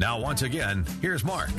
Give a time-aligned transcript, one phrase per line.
[0.00, 1.50] Now, once again, here's Mark.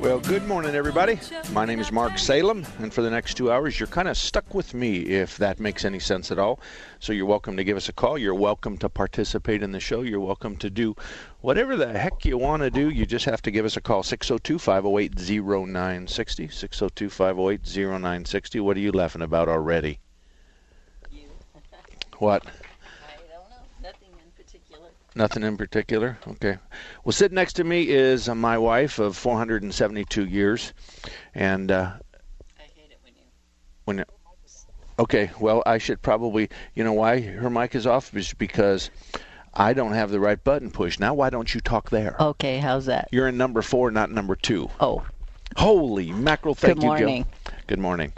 [0.00, 1.18] Well, good morning, everybody.
[1.52, 4.54] My name is Mark Salem, and for the next two hours, you're kind of stuck
[4.54, 6.60] with me, if that makes any sense at all.
[7.00, 8.16] So you're welcome to give us a call.
[8.16, 10.02] You're welcome to participate in the show.
[10.02, 10.94] You're welcome to do
[11.40, 12.88] whatever the heck you want to do.
[12.90, 16.48] You just have to give us a call 602 508 0960.
[16.48, 18.60] 602 508 0960.
[18.60, 19.98] What are you laughing about already?
[21.10, 21.24] You.
[22.18, 22.46] What?
[22.46, 23.56] I don't know.
[23.82, 24.88] Nothing in particular.
[25.16, 26.18] Nothing in particular.
[26.28, 26.58] Okay.
[27.02, 30.74] Well, sitting next to me is uh, my wife of 472 years,
[31.34, 31.94] and uh,
[32.58, 33.22] I hate it when you.
[33.86, 34.04] when.
[34.98, 35.30] Okay.
[35.40, 36.50] Well, I should probably.
[36.74, 38.90] You know why her mic is off is because
[39.54, 41.00] I don't have the right button pushed.
[41.00, 42.14] Now, why don't you talk there?
[42.20, 43.08] Okay, how's that?
[43.10, 44.68] You're in number four, not number two.
[44.80, 45.02] Oh,
[45.56, 46.54] Holy mackerel!
[46.54, 46.74] Thank you.
[46.74, 47.22] Good you, morning.
[47.22, 47.54] Gil.
[47.68, 48.12] Good morning.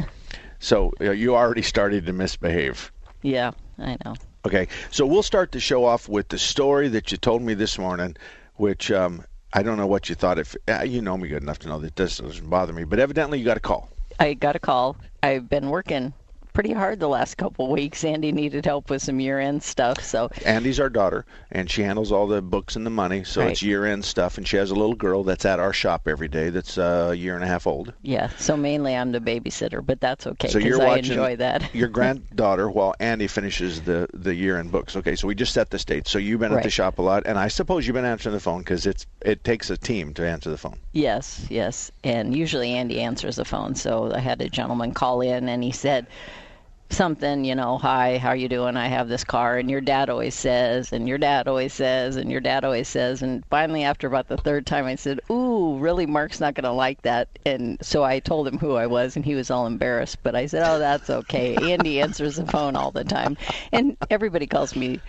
[0.58, 2.90] So uh, you already started to misbehave.
[3.22, 4.14] yeah, I know.
[4.44, 7.78] Okay, so we'll start the show off with the story that you told me this
[7.78, 8.16] morning,
[8.54, 10.38] which um, I don't know what you thought.
[10.38, 12.98] If uh, you know me good enough to know that this doesn't bother me, but
[12.98, 13.90] evidently you got a call.
[14.20, 14.96] I got a call.
[15.22, 16.12] I've been working
[16.58, 18.02] pretty hard the last couple of weeks.
[18.02, 22.26] Andy needed help with some year-end stuff, so Andy's our daughter, and she handles all
[22.26, 23.52] the books and the money, so Right.
[23.52, 24.38] it's year-end stuff.
[24.38, 27.14] And she has a little girl that's at our shop every day that's uh, a
[27.14, 27.92] year and a half old.
[28.02, 28.26] yeah.
[28.38, 31.72] So mainly I'm the babysitter, but that's okay So because I enjoy that.
[31.76, 34.96] your granddaughter while Andy finishes the the year-end books.
[34.96, 36.08] Okay, so we just set the stage.
[36.08, 38.40] So you've been at the shop a lot, and I suppose you've been answering the
[38.40, 40.78] phone because it's it takes a team to answer the phone.
[40.92, 41.92] Yes, yes.
[42.02, 43.76] And usually Andy answers the phone.
[43.76, 46.08] So I had a gentleman call in and he said
[46.90, 48.76] something, you know, hi, how you doing?
[48.76, 52.30] I have this car and your dad always says and your dad always says and
[52.30, 56.06] your dad always says and finally after about the third time I said, "Ooh, really
[56.06, 59.24] Mark's not going to like that." And so I told him who I was and
[59.24, 61.70] he was all embarrassed, but I said, "Oh, that's okay.
[61.72, 63.36] Andy answers the phone all the time."
[63.72, 65.02] And everybody calls me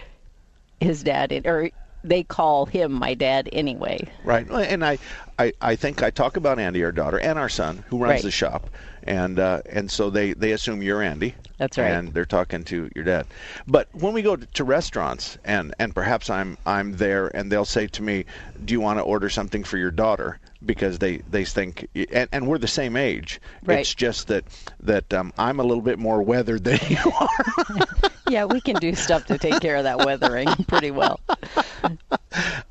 [0.79, 1.69] his dad or
[2.03, 4.09] they call him my dad anyway.
[4.23, 4.99] Right, and I,
[5.37, 8.23] I, I think I talk about Andy, our daughter, and our son, who runs Right.
[8.23, 8.69] the shop,
[9.03, 11.35] and uh, and so they they assume you're Andy.
[11.59, 11.91] That's right.
[11.91, 13.27] And they're talking to your dad.
[13.67, 17.65] But when we go to, to restaurants, and and perhaps I'm I'm there, and they'll
[17.65, 18.25] say to me,
[18.65, 22.47] "Do you want to order something for your daughter?" Because they they think, and, and
[22.47, 23.39] we're the same age.
[23.63, 23.79] Right.
[23.79, 24.45] It's just that
[24.79, 28.09] that um, I'm a little bit more weathered than you are.
[28.29, 31.19] Yeah, we can do stuff to take care of that weathering pretty well.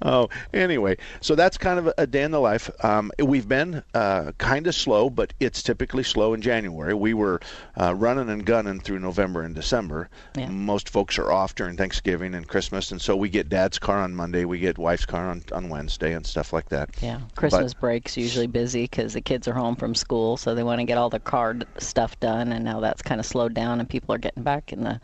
[0.02, 2.70] Oh, anyway, so that's kind of a day in the life.
[2.84, 6.94] Um, we've been uh, kind of slow, but it's typically slow in January.
[6.94, 7.40] We were
[7.78, 10.08] uh, running and gunning through November and December.
[10.36, 10.48] Yeah.
[10.48, 14.14] Most folks are off during Thanksgiving and Christmas, and so we get dad's car on
[14.14, 16.90] Monday, we get wife's car on, on Wednesday, and stuff like that.
[17.02, 20.78] Yeah, Christmas break's usually busy because the kids are home from school, so they want
[20.78, 23.88] to get all the card stuff done, and now that's kind of slowed down, and
[23.88, 25.00] people are getting back in the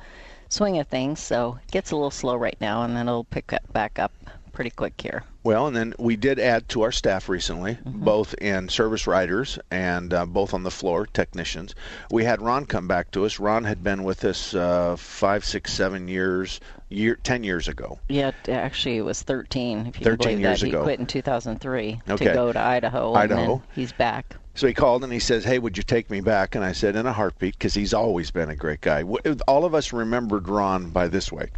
[0.55, 1.21] swing of things.
[1.21, 4.13] So it gets a little slow right now, and then it'll pick up, back up
[4.53, 5.25] pretty quick here.
[5.43, 10.15] Well, and then we did add to our staff recently, both in service riders and
[10.15, 11.75] uh, both on the floor technicians.
[12.11, 13.39] We had Ron come back to us.
[13.39, 17.99] Ron had been with us uh, five, six, seven years, year, ten years ago.
[18.09, 19.87] Yeah, actually, it was 13.
[19.89, 20.79] If you 13 believe years that, ago.
[20.81, 22.25] he quit in 2003 Okay.
[22.25, 23.09] to go to Idaho.
[23.15, 23.57] And Idaho.
[23.59, 24.37] then he's back.
[24.55, 26.95] So he called and he says, "Hey, would you take me back?" And I said,
[26.97, 29.03] "In a heartbeat," because he's always been a great guy.
[29.49, 31.49] All of us remembered Ron by this way.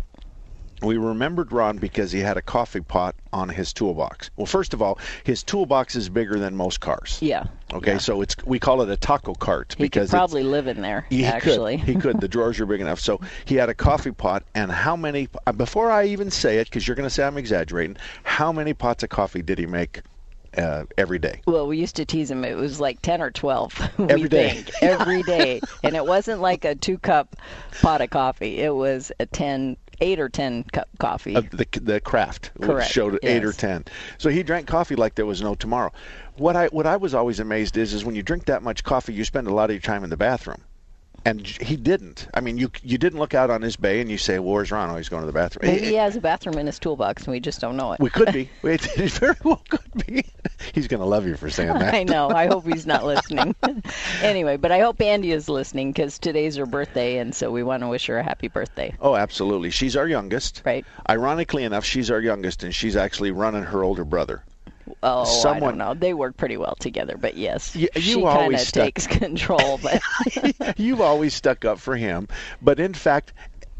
[0.83, 4.31] We remembered Ron because he had a coffee pot on his toolbox.
[4.37, 7.19] Well, first of all, his toolbox is bigger than most cars.
[7.23, 7.45] Yeah.
[7.73, 7.99] Okay, yeah.
[7.99, 11.07] so it's we call it a taco cart he because could probably live in there.
[11.09, 11.89] he actually, could.
[11.89, 12.21] He could.
[12.21, 13.01] The drawers are big enough.
[13.01, 15.29] So he had a coffee pot, and how many?
[15.47, 18.75] uh, Before I even say it, because you're going to say I'm exaggerating, how many
[18.75, 20.03] pots of coffee did he make
[20.57, 21.41] uh, every day?
[21.47, 22.45] Well, we used to tease him.
[22.45, 23.75] It was like ten or twelve.
[23.99, 24.51] Every day.
[24.51, 27.37] think every day, and it wasn't like a two-cup
[27.81, 28.61] pot of coffee.
[28.61, 31.37] It was a ten eight or ten cup coffee.
[31.37, 33.85] Uh, the the craft Correct, showed eight or ten.
[34.19, 35.93] So he drank coffee like there was no tomorrow.
[36.37, 39.15] What I what I was always amazed is is when you drink that much coffee,
[39.15, 40.63] you spend a lot of your time in the bathroom.
[41.27, 42.29] And he didn't.
[42.35, 44.71] I mean, you you didn't look out on his bay and you say, "Well, where's
[44.71, 44.91] Ron?
[44.91, 47.33] Oh, he's going to the bathroom." Maybe he has a bathroom in his toolbox and
[47.33, 48.01] we just don't know it.
[48.01, 48.49] We could be.
[48.63, 50.25] It, it very well could be.
[50.75, 51.95] He's going to love you for saying that.
[51.95, 52.29] I know.
[52.31, 53.55] I hope he's not listening.
[54.23, 57.83] anyway, but I hope Andy is listening because today's her birthday, and so we want
[57.83, 58.95] to wish her a happy birthday.
[59.01, 59.71] Oh, absolutely.
[59.71, 60.63] She's our youngest.
[60.65, 60.85] Right.
[61.09, 64.43] Ironically enough, she's our youngest, and she's actually running her older brother.
[65.07, 65.95] Oh, I Someone- don't know.
[65.95, 69.79] They work pretty well together, but yes, you she kind always of stuck- takes control.
[69.83, 70.03] But
[70.79, 72.27] You've always stuck up for him,
[72.61, 73.33] but in fact,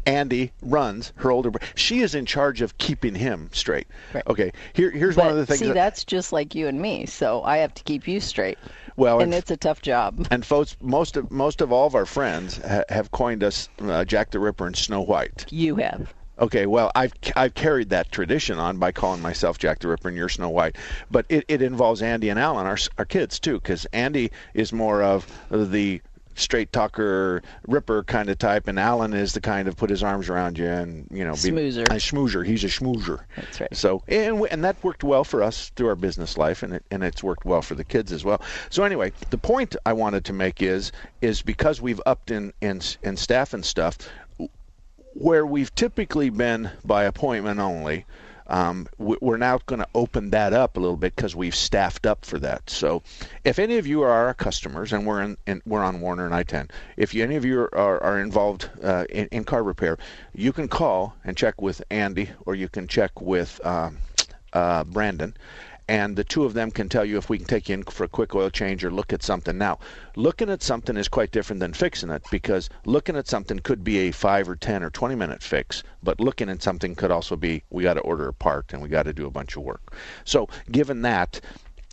[0.05, 1.65] Andy runs her older brother.
[1.75, 3.87] She is in charge of keeping him straight.
[4.13, 4.23] Right.
[4.27, 4.51] Okay.
[4.71, 5.59] Here, here's but one of the things.
[5.59, 7.05] see, that- that's just like you and me.
[7.05, 8.57] So I have to keep you straight,
[8.95, 10.25] well, and and, it's a tough job.
[10.31, 14.05] and folks, most of most of all of our friends ha- have coined us uh,
[14.05, 15.45] Jack the Ripper and Snow White.
[15.51, 16.13] You have.
[16.39, 20.17] Okay, well, I've I've carried that tradition on by calling myself Jack the Ripper and
[20.17, 20.77] you're Snow White,
[21.09, 25.01] but it, it involves Andy and Alan, our our kids too, because Andy is more
[25.01, 26.01] of the
[26.35, 30.29] straight talker, ripper kind of type, and Alan is the kind of put his arms
[30.29, 31.87] around you and you know be Schmoozer.
[31.87, 32.45] a schmoozer.
[32.45, 33.25] He's a schmoozer.
[33.35, 33.75] That's right.
[33.75, 37.03] So and and that worked well for us through our business life, and it and
[37.03, 38.41] it's worked well for the kids as well.
[38.69, 40.91] So anyway, the point I wanted to make is
[41.21, 43.97] is because we've upped in in in staff and stuff,
[45.17, 48.05] where we've typically been by appointment only,
[48.45, 52.05] um, we- we're now going to open that up a little bit because we've staffed
[52.05, 52.69] up for that.
[52.69, 53.01] So,
[53.43, 56.35] if any of you are our customers, and we're in, in we're on Warner and
[56.35, 59.97] I-10, if you, any of you are, are involved uh, in, in car repair,
[60.33, 63.97] you can call and check with Andy, or you can check with um,
[64.53, 65.35] uh, Brandon,
[65.87, 68.03] and the two of them can tell you if we can take you in for
[68.03, 69.57] a quick oil change or look at something.
[69.57, 69.79] Now,
[70.15, 73.99] looking at something is quite different than fixing it because looking at something could be
[73.99, 77.63] a 5 or 10 or 20 minute fix, but looking at something could also be
[77.69, 79.95] we got to order a part and we got to do a bunch of work.
[80.25, 81.39] So, given that,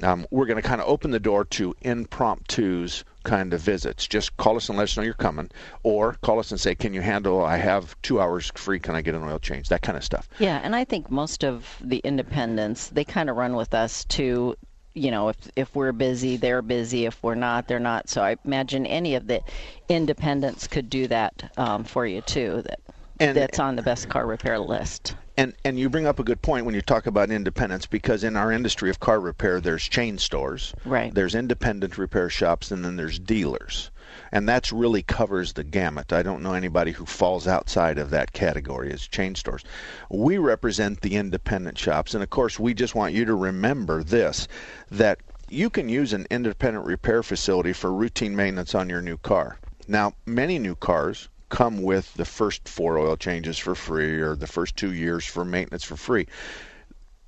[0.03, 4.07] um, we're going to kind of open the door to impromptus kind of visits.
[4.07, 5.51] Just call us and let us know you're coming,
[5.83, 7.45] or call us and say, "Can you handle?
[7.45, 8.79] I have two hours free.
[8.79, 10.29] Can I get an oil change?" That kind of stuff.
[10.39, 14.55] Yeah, and I think most of the independents they kind of run with us to
[14.97, 17.05] You know, if if we're busy, they're busy.
[17.05, 18.09] If we're not, they're not.
[18.09, 19.41] So I imagine any of the
[19.89, 22.63] independents could do that um, for you too.
[22.63, 22.81] That
[23.19, 25.17] And- that's on the best car repair list.
[25.37, 28.37] And and you bring up a good point when you talk about independence because in
[28.37, 30.75] our industry of car repair there's chain stores.
[30.85, 31.13] Right.
[31.13, 33.91] There's independent repair shops and then there's dealers.
[34.31, 36.13] And that's really covers the gamut.
[36.13, 39.65] I don't know anybody who falls outside of that category as chain stores.
[40.09, 44.47] We represent the independent shops and of course we just want you to remember this
[44.91, 49.59] that you can use an independent repair facility for routine maintenance on your new car.
[49.87, 54.47] Now, many new cars come with the first four oil changes for free or the
[54.47, 56.27] first two years for maintenance for free.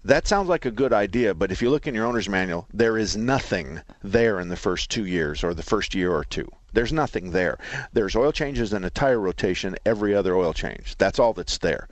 [0.05, 2.99] That sounds like a good idea, but if you look in your owner's manual, there
[2.99, 6.51] is nothing there in the first two years or the first year or two.
[6.73, 7.59] There's nothing there.
[7.93, 10.97] There's oil changes and a tire rotation every other oil change.
[10.99, 11.87] That's all that's there.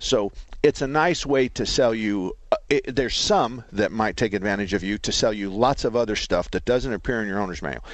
[0.00, 0.32] So
[0.64, 2.36] it's a nice way to sell you.
[2.50, 5.94] Uh, it, there's some that might take advantage of you to sell you lots of
[5.94, 7.84] other stuff that doesn't appear in your owner's manual.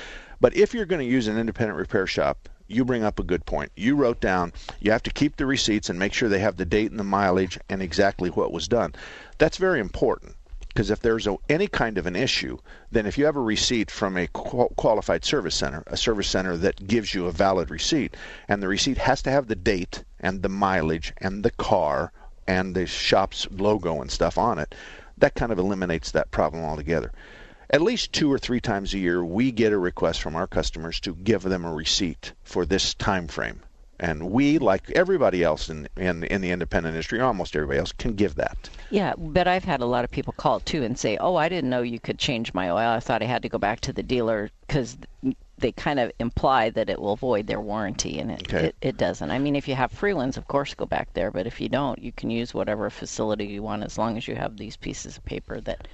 [0.40, 3.44] But if you're going to use an independent repair shop, you bring up a good
[3.46, 3.70] point.
[3.76, 6.64] You wrote down you have to keep the receipts and make sure they have the
[6.64, 8.94] date and the mileage and exactly what was done.
[9.38, 10.36] That's very important
[10.68, 12.56] because if there's a, any kind of an issue,
[12.90, 16.56] then if you have a receipt from a qual- qualified service center, a service center
[16.56, 18.16] that gives you a valid receipt,
[18.48, 22.10] and the receipt has to have the date and the mileage and the car
[22.46, 24.74] and the shop's logo and stuff on it,
[25.18, 27.12] that kind of eliminates that problem altogether
[27.70, 31.00] at least two or three times a year we get a request from our customers
[31.00, 33.60] to give them a receipt for this time frame
[34.00, 38.14] and we like everybody else in, in in the independent industry almost everybody else can
[38.14, 41.36] give that Yeah, but I've had a lot of people call too and say, "Oh,
[41.36, 42.88] I didn't know you could change my oil.
[42.88, 44.98] I thought I had to go back to the dealer because
[45.56, 48.66] they kind of imply that it will void their warranty, and it, Okay.
[48.66, 49.30] it it doesn't.
[49.30, 51.30] I mean, if you have free ones, of course, go back there.
[51.30, 54.34] But if you don't, you can use whatever facility you want as long as you
[54.34, 55.86] have these pieces of paper that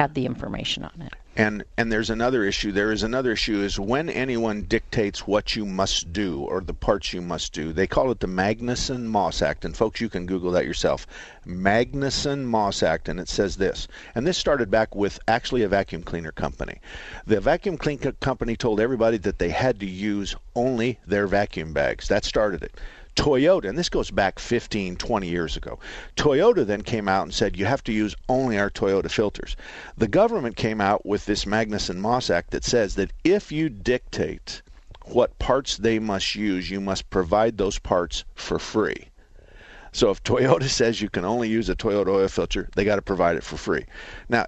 [0.00, 1.14] have the information on it.
[1.36, 2.72] and and there's another issue.
[2.72, 7.12] There is another issue is when anyone dictates what you must do or the parts
[7.12, 9.64] you must do they call it the magnuson moss act.
[9.64, 11.06] And folks you can google that yourself.
[11.46, 13.88] Magnuson moss act and it says this.
[14.14, 16.80] And this started back with actually a vacuum cleaner company.
[17.26, 22.08] The vacuum cleaner company told everybody that they had to use only their vacuum bags.
[22.08, 22.72] That started it
[23.16, 25.78] Toyota, and this goes back 15, 20 years ago.
[26.16, 29.56] Toyota then came out and said you have to use only our Toyota filters.
[29.96, 34.62] The government came out with this Magnuson Moss Act that says that if you dictate
[35.06, 39.08] what parts they must use, you must provide those parts for free.
[39.92, 43.02] So if Toyota says you can only use a Toyota oil filter, they got to
[43.02, 43.86] provide it for free.
[44.28, 44.46] Now,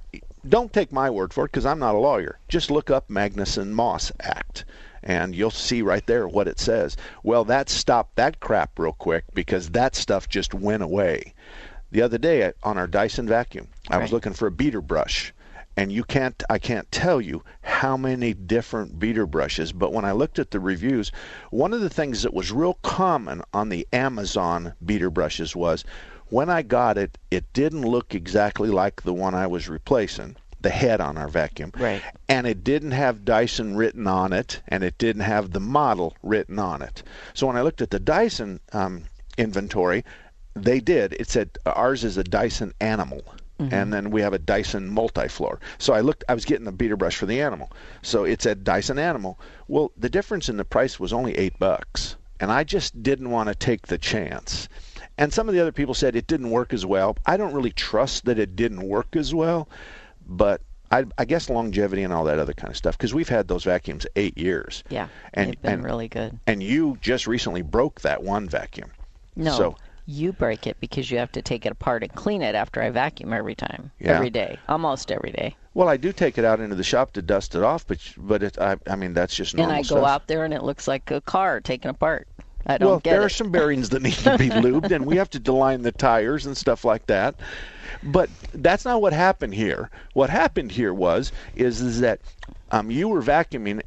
[0.48, 2.38] don't take my word for it because I'm not a lawyer.
[2.48, 4.64] Just look up Magnuson Moss Act
[5.02, 6.96] and you'll see right there what it says.
[7.22, 11.34] Well, that stopped that crap real quick because that stuff just went away.
[11.90, 15.34] The other day on our Dyson vacuum, I was looking for a beater brush
[15.76, 20.12] and you can't I can't tell you how many different beater brushes but when I
[20.12, 21.10] looked at the reviews
[21.50, 25.84] one of the things that was real common on the Amazon beater brushes was
[26.28, 30.70] when I got it it didn't look exactly like the one I was replacing the
[30.70, 34.98] head on our vacuum right and it didn't have Dyson written on it and it
[34.98, 37.02] didn't have the model written on it
[37.34, 39.04] so when I looked at the Dyson um,
[39.38, 40.04] inventory
[40.54, 43.22] they did it said ours is a Dyson animal
[43.62, 43.74] Mm-hmm.
[43.74, 45.60] And then we have a Dyson multi-floor.
[45.78, 47.70] So I looked, I was getting the beater brush for the animal.
[48.02, 49.38] So it said Dyson Animal.
[49.68, 52.16] Well, the difference in the price was only eight bucks.
[52.40, 54.68] And I just didn't want to take the chance.
[55.16, 57.16] And some of the other people said it didn't work as well.
[57.26, 59.68] I don't really trust that it didn't work as well,
[60.26, 60.60] but
[60.90, 63.64] I, I guess longevity and all that other kind of stuff because we've had those
[63.64, 64.84] vacuums eight years.
[64.90, 66.38] Yeah, and they've been and, really good.
[66.46, 68.90] And you just recently broke that one vacuum.
[69.34, 69.76] No, so
[70.06, 72.90] you break it because you have to take it apart and clean it after I
[72.90, 74.12] vacuum every time, yeah.
[74.12, 75.56] every day, almost every day.
[75.74, 78.42] Well, I do take it out into the shop to dust it off, but but
[78.42, 79.98] it, I, I mean that's just normal And I stuff.
[79.98, 82.28] go out there and it looks like a car taken apart.
[82.66, 83.26] I don't well, get there it.
[83.26, 86.46] are some bearings that need to be lubed, and we have to deline the tires
[86.46, 87.34] and stuff like that.
[88.02, 89.90] But that's not what happened here.
[90.14, 92.20] What happened here was is is that
[92.70, 93.82] um, you were vacuuming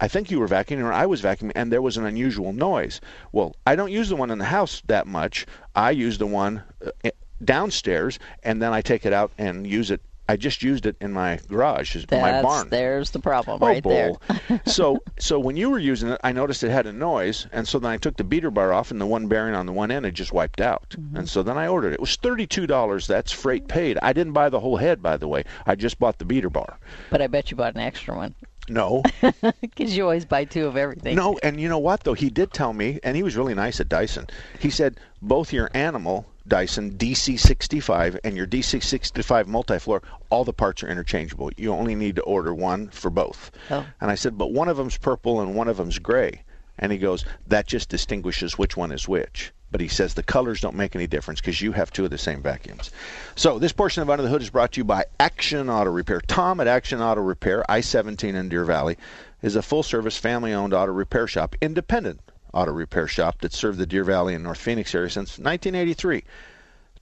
[0.00, 3.00] I think you were vacuuming or I was vacuuming, and there was an unusual noise.
[3.32, 5.44] Well, I don't use the one in the house that much.
[5.74, 6.62] I use the one
[7.04, 7.10] uh,
[7.44, 10.00] downstairs, and then I take it out and use it.
[10.28, 12.68] I just used it in my garage, That's, my barn.
[12.68, 14.20] There's the problem oh, right bull.
[14.28, 14.60] there.
[14.66, 17.78] so, so when you were using it, I noticed it had a noise, and so
[17.78, 20.04] then I took the beater bar off, and the one bearing on the one end
[20.04, 20.90] had just wiped out.
[20.90, 21.16] Mm-hmm.
[21.16, 21.94] And so then I ordered it.
[21.94, 23.06] It was thirty-two dollars.
[23.06, 23.98] That's freight paid.
[24.02, 25.44] I didn't buy the whole head, by the way.
[25.66, 26.78] I just bought the beater bar.
[27.10, 28.34] But I bet you bought an extra one.
[28.68, 29.02] No.
[29.60, 31.16] Because you always buy two of everything.
[31.16, 32.14] No, and you know what though?
[32.14, 34.26] He did tell me, and he was really nice at Dyson.
[34.58, 40.88] He said both your animal Dyson DC65 and your DC65 multi-floor, all the parts are
[40.88, 41.50] interchangeable.
[41.56, 43.50] You only need to order one for both.
[43.70, 43.86] Oh.
[44.00, 46.42] And I said, but one of them's purple and one of them's gray.
[46.78, 50.60] And he goes, that just distinguishes which one is which but he says the colors
[50.60, 52.90] don't make any difference because you have two of the same vacuums.
[53.36, 56.20] So this portion of Under the Hood is brought to you by Action Auto Repair.
[56.26, 58.96] Tom at Action Auto Repair, I-17 in Deer Valley,
[59.42, 62.20] is a full-service family-owned auto repair shop, independent
[62.52, 66.24] auto repair shop that served the Deer Valley and North Phoenix area since 1983.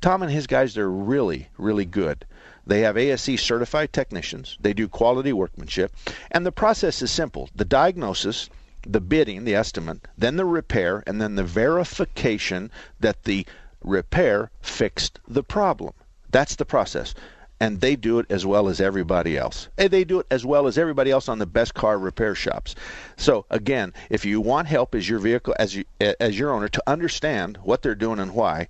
[0.00, 2.24] Tom and his guys, they're really, really good.
[2.66, 4.58] They have ASE certified technicians.
[4.60, 5.94] They do quality workmanship.
[6.30, 7.48] And the process is simple.
[7.54, 8.50] The diagnosis
[8.88, 13.44] the bidding, the estimate, then the repair, and then the verification that the
[13.82, 15.92] repair fixed the problem.
[16.30, 17.14] That's the process.
[17.58, 19.68] And they do it as well as everybody else.
[19.78, 22.74] And they do it as well as everybody else on the best car repair shops.
[23.16, 26.82] So again, if you want help as your vehicle as you, as your owner to
[26.86, 28.68] understand what they're doing and why,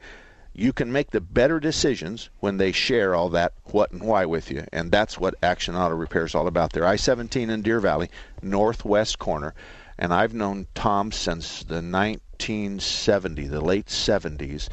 [0.54, 4.50] you can make the better decisions when they share all that what and why with
[4.50, 4.64] you.
[4.72, 6.72] And that's what Action Auto Repair is all about.
[6.72, 8.08] They're I 17 in Deer Valley,
[8.40, 9.54] northwest corner
[9.98, 14.68] and I've known Tom since the 1970, the late 70s,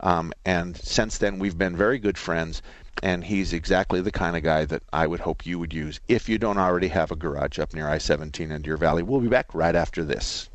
[0.00, 2.62] um, and since then we've been very good friends.
[3.00, 6.28] And he's exactly the kind of guy that I would hope you would use if
[6.28, 9.04] you don't already have a garage up near I-17 in Deer Valley.
[9.04, 10.50] We'll be back right after this.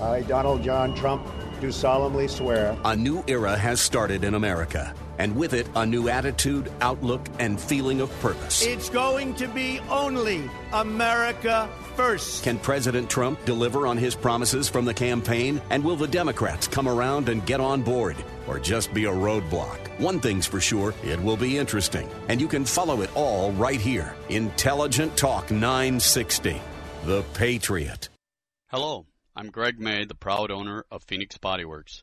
[0.00, 1.24] I, Donald John Trump,
[1.60, 2.76] do solemnly swear.
[2.84, 7.60] A new era has started in America, and with it, a new attitude, outlook, and
[7.60, 8.64] feeling of purpose.
[8.64, 12.42] It's going to be only America first.
[12.44, 15.60] Can President Trump deliver on his promises from the campaign?
[15.70, 18.16] And will the Democrats come around and get on board?
[18.46, 19.78] Or just be a roadblock?
[19.98, 22.08] One thing's for sure, it will be interesting.
[22.28, 24.14] And you can follow it all right here.
[24.28, 26.60] Intelligent Talk 960.
[27.04, 28.08] The Patriot.
[28.68, 29.06] Hello,
[29.36, 32.02] I'm Greg May, the proud owner of Phoenix Body Works.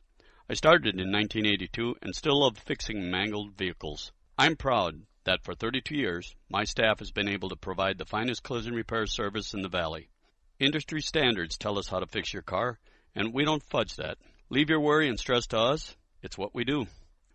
[0.52, 4.12] I started in 1982 and still love fixing mangled vehicles.
[4.36, 8.42] I'm proud that for 32 years, my staff has been able to provide the finest
[8.42, 10.10] collision repair service in the valley.
[10.58, 12.78] Industry standards tell us how to fix your car,
[13.14, 14.18] and we don't fudge that.
[14.50, 15.96] Leave your worry and stress to us.
[16.20, 16.86] It's what we do.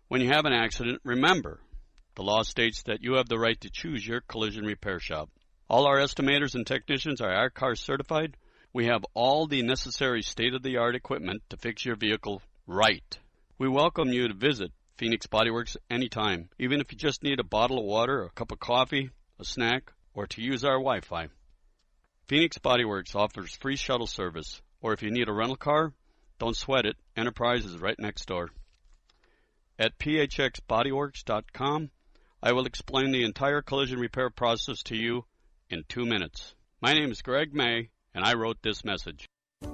[0.06, 1.58] When you have an accident, remember
[2.14, 5.28] the law states that you have the right to choose your collision repair shop.
[5.68, 8.36] All our estimators and technicians are ICAR certified.
[8.72, 13.18] We have all the necessary state of the art equipment to fix your vehicle right.
[13.58, 17.78] We welcome you to visit Phoenix Bodyworks anytime, even if you just need a bottle
[17.78, 19.10] of water, a cup of coffee,
[19.40, 21.28] a snack, or to use our Wi Fi.
[22.28, 25.94] Phoenix Bodyworks offers free shuttle service, or if you need a rental car,
[26.38, 26.96] don't sweat it.
[27.16, 28.50] Enterprise is right next door.
[29.78, 31.90] at phxbodyworks.com.
[32.42, 35.24] I will explain the entire collision repair process to you
[35.70, 36.54] in two minutes.
[36.82, 39.26] My name is Greg May, and I wrote this message.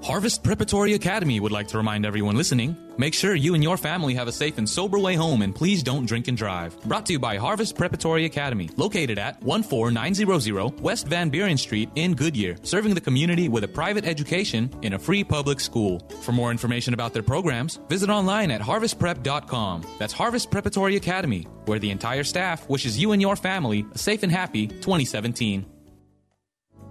[0.02, 4.14] Harvest Preparatory Academy would like to remind everyone listening make sure you and your family
[4.14, 6.80] have a safe and sober way home and please don't drink and drive.
[6.84, 12.14] Brought to you by Harvest Preparatory Academy, located at 14900 West Van Buren Street in
[12.14, 16.00] Goodyear, serving the community with a private education in a free public school.
[16.22, 19.84] For more information about their programs, visit online at harvestprep.com.
[19.98, 24.22] That's Harvest Preparatory Academy, where the entire staff wishes you and your family a safe
[24.22, 25.66] and happy 2017.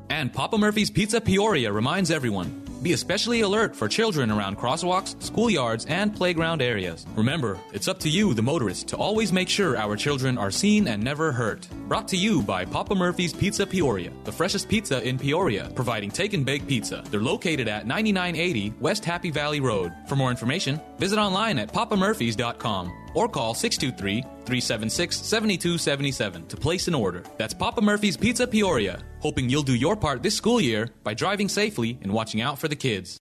[0.10, 5.90] And Papa Murphy's Pizza Peoria reminds everyone be especially alert for children around crosswalks, schoolyards,
[5.90, 7.06] and playground areas.
[7.16, 10.88] Remember, it's up to you, the motorist, to always make sure our children are seen
[10.88, 11.68] and never hurt.
[11.88, 16.34] Brought to you by Papa Murphy's Pizza Peoria, the freshest pizza in Peoria, providing take
[16.34, 17.04] and bake pizza.
[17.10, 19.94] They're located at 9980 West Happy Valley Road.
[20.08, 26.96] For more information, visit online at papamurphys.com or call 623 376 7277 to place an
[26.96, 27.24] order.
[27.38, 31.50] That's Papa Murphy's Pizza Peoria, hoping you'll do your part this school year by driving
[31.50, 33.18] safely and watching out for the kids.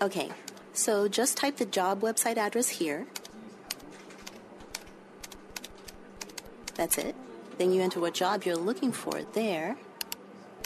[0.00, 0.30] Okay,
[0.72, 3.06] so just type the job website address here.
[6.74, 7.14] That's it.
[7.58, 9.76] Then you enter what job you're looking for there.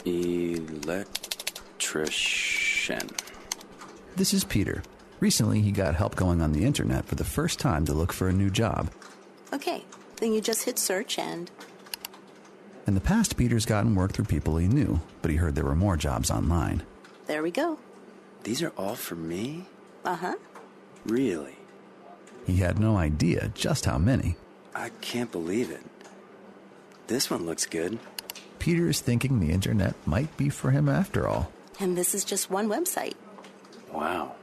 [0.05, 1.09] Electrician.
[4.17, 4.83] This is Peter.
[5.21, 8.27] Recently, he got help going on the internet for the first time to look for
[8.27, 8.89] a new job.
[9.53, 9.85] Okay,
[10.17, 11.49] then you just hit search and.
[12.87, 15.75] In the past, Peter's gotten work through people he knew, but he heard there were
[15.75, 16.81] more jobs online.
[17.27, 17.77] There we go.
[18.43, 19.65] These are all for me?
[20.03, 20.35] Uh huh.
[21.05, 21.55] Really?
[22.47, 24.35] He had no idea just how many.
[24.73, 25.85] I can't believe it.
[27.05, 27.99] This one looks good.
[28.57, 31.51] Peter is thinking the internet might be for him after all.
[31.79, 33.13] And this is just one website.
[33.93, 34.33] Wow.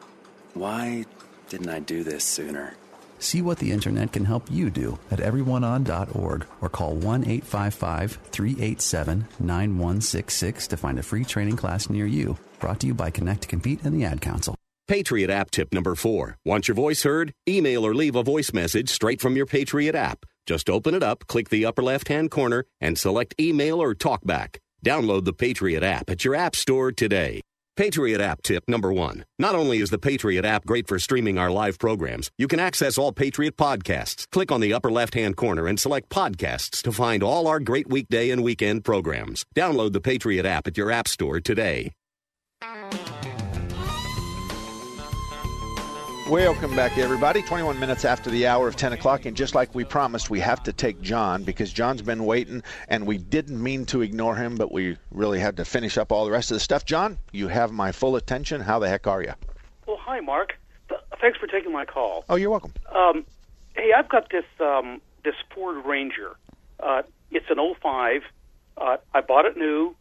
[0.54, 1.04] Why
[1.48, 2.74] didn't I do this sooner?
[3.18, 9.26] See what the internet can help you do at everyoneon.org or call 1 855 387
[9.40, 12.38] 9166 to find a free training class near you.
[12.60, 14.54] Brought to you by Connect to Compete and the Ad Council.
[14.86, 16.38] Patriot app tip number four.
[16.44, 17.32] Want your voice heard?
[17.46, 20.24] Email or leave a voice message straight from your Patriot app.
[20.46, 24.56] Just open it up, click the upper left hand corner, and select email or talkback.
[24.84, 27.42] Download the Patriot app at your app store today.
[27.78, 29.24] Patriot app tip number one.
[29.38, 32.98] Not only is the Patriot app great for streaming our live programs, you can access
[32.98, 34.28] all Patriot podcasts.
[34.32, 37.88] Click on the upper left hand corner and select podcasts to find all our great
[37.88, 39.44] weekday and weekend programs.
[39.54, 41.92] Download the Patriot app at your app store today.
[46.28, 47.40] Welcome back, everybody.
[47.40, 50.62] 21 minutes after the hour of 10 o'clock, and just like we promised, we have
[50.64, 54.70] to take John because John's been waiting, and we didn't mean to ignore him, but
[54.70, 56.84] we really had to finish up all the rest of the stuff.
[56.84, 58.60] John, you have my full attention.
[58.60, 59.32] How the heck are you?
[59.86, 60.58] Well, hi, Mark.
[60.90, 62.26] Th- thanks for taking my call.
[62.28, 62.74] Oh, you're welcome.
[62.94, 63.24] Um,
[63.74, 66.36] hey, I've got this um, this Ford Ranger.
[66.78, 68.20] Uh, it's an 05.
[68.76, 69.96] Uh, I bought it new.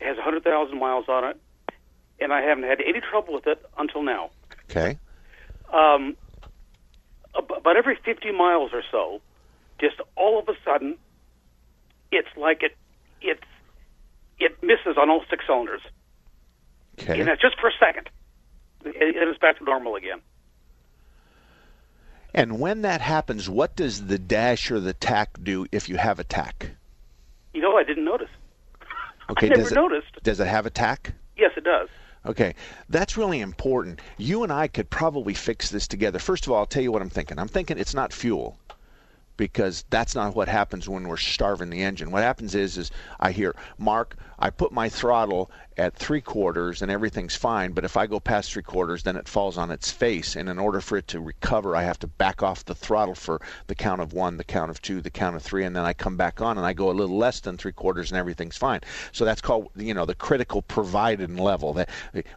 [0.00, 1.40] It has 100,000 miles on it,
[2.18, 4.30] and I haven't had any trouble with it until now.
[4.68, 4.98] Okay.
[5.72, 6.16] Um,
[7.34, 9.20] about every 50 miles or so,
[9.80, 10.96] just all of a sudden,
[12.12, 12.76] it's like it
[13.22, 13.40] it's
[14.38, 15.82] it misses on all six cylinders,
[17.00, 17.20] Okay.
[17.20, 18.10] and that's just for a second,
[18.84, 20.20] and it's back to normal again.
[22.34, 26.18] And when that happens, what does the dash or the tach do if you have
[26.18, 26.70] a tach?
[27.52, 28.28] You know, I didn't notice.
[29.30, 30.22] Okay, I never does it, noticed.
[30.22, 31.12] Does it have a tach?
[31.36, 31.88] Yes, it does.
[32.26, 32.54] Okay,
[32.88, 34.00] that's really important.
[34.18, 36.18] You and I could probably fix this together.
[36.18, 37.38] First of all, I'll tell you what I'm thinking.
[37.38, 38.58] I'm thinking it's not fuel
[39.40, 42.10] because that's not what happens when we're starving the engine.
[42.10, 46.90] What happens is, is I hear, Mark, I put my throttle at three quarters and
[46.90, 50.36] everything's fine, but if I go past three quarters, then it falls on its face.
[50.36, 53.40] And in order for it to recover, I have to back off the throttle for
[53.66, 55.94] the count of one, the count of two, the count of three, and then I
[55.94, 58.80] come back on and I go a little less than three quarters and everything's fine.
[59.12, 61.88] So that's called, you know, the critical provided level that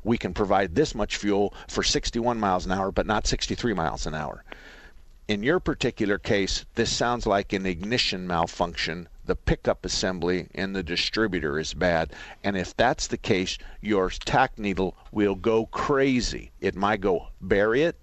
[0.06, 4.06] we can provide this much fuel for 61 miles an hour, but not 63 miles
[4.06, 4.46] an hour
[5.28, 9.08] in your particular case, this sounds like an ignition malfunction.
[9.26, 12.12] The pickup assembly in the distributor is bad.
[12.44, 16.52] And if that's the case, your tach needle will go crazy.
[16.60, 17.98] It might go bury it.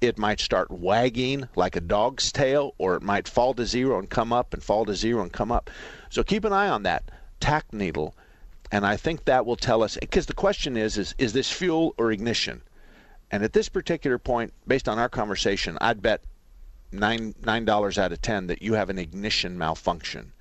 [0.00, 4.08] It might start wagging like a dog's tail, or it might fall to zero and
[4.08, 5.68] come up and fall to zero and come up.
[6.08, 8.14] So keep an eye on that tach needle.
[8.72, 11.94] And I think that will tell us because the question is, is is this fuel
[11.98, 12.62] or ignition?
[13.30, 16.22] And at this particular point, based on our conversation, I'd bet
[16.98, 20.32] nine nine dollars out of ten that you have an ignition malfunction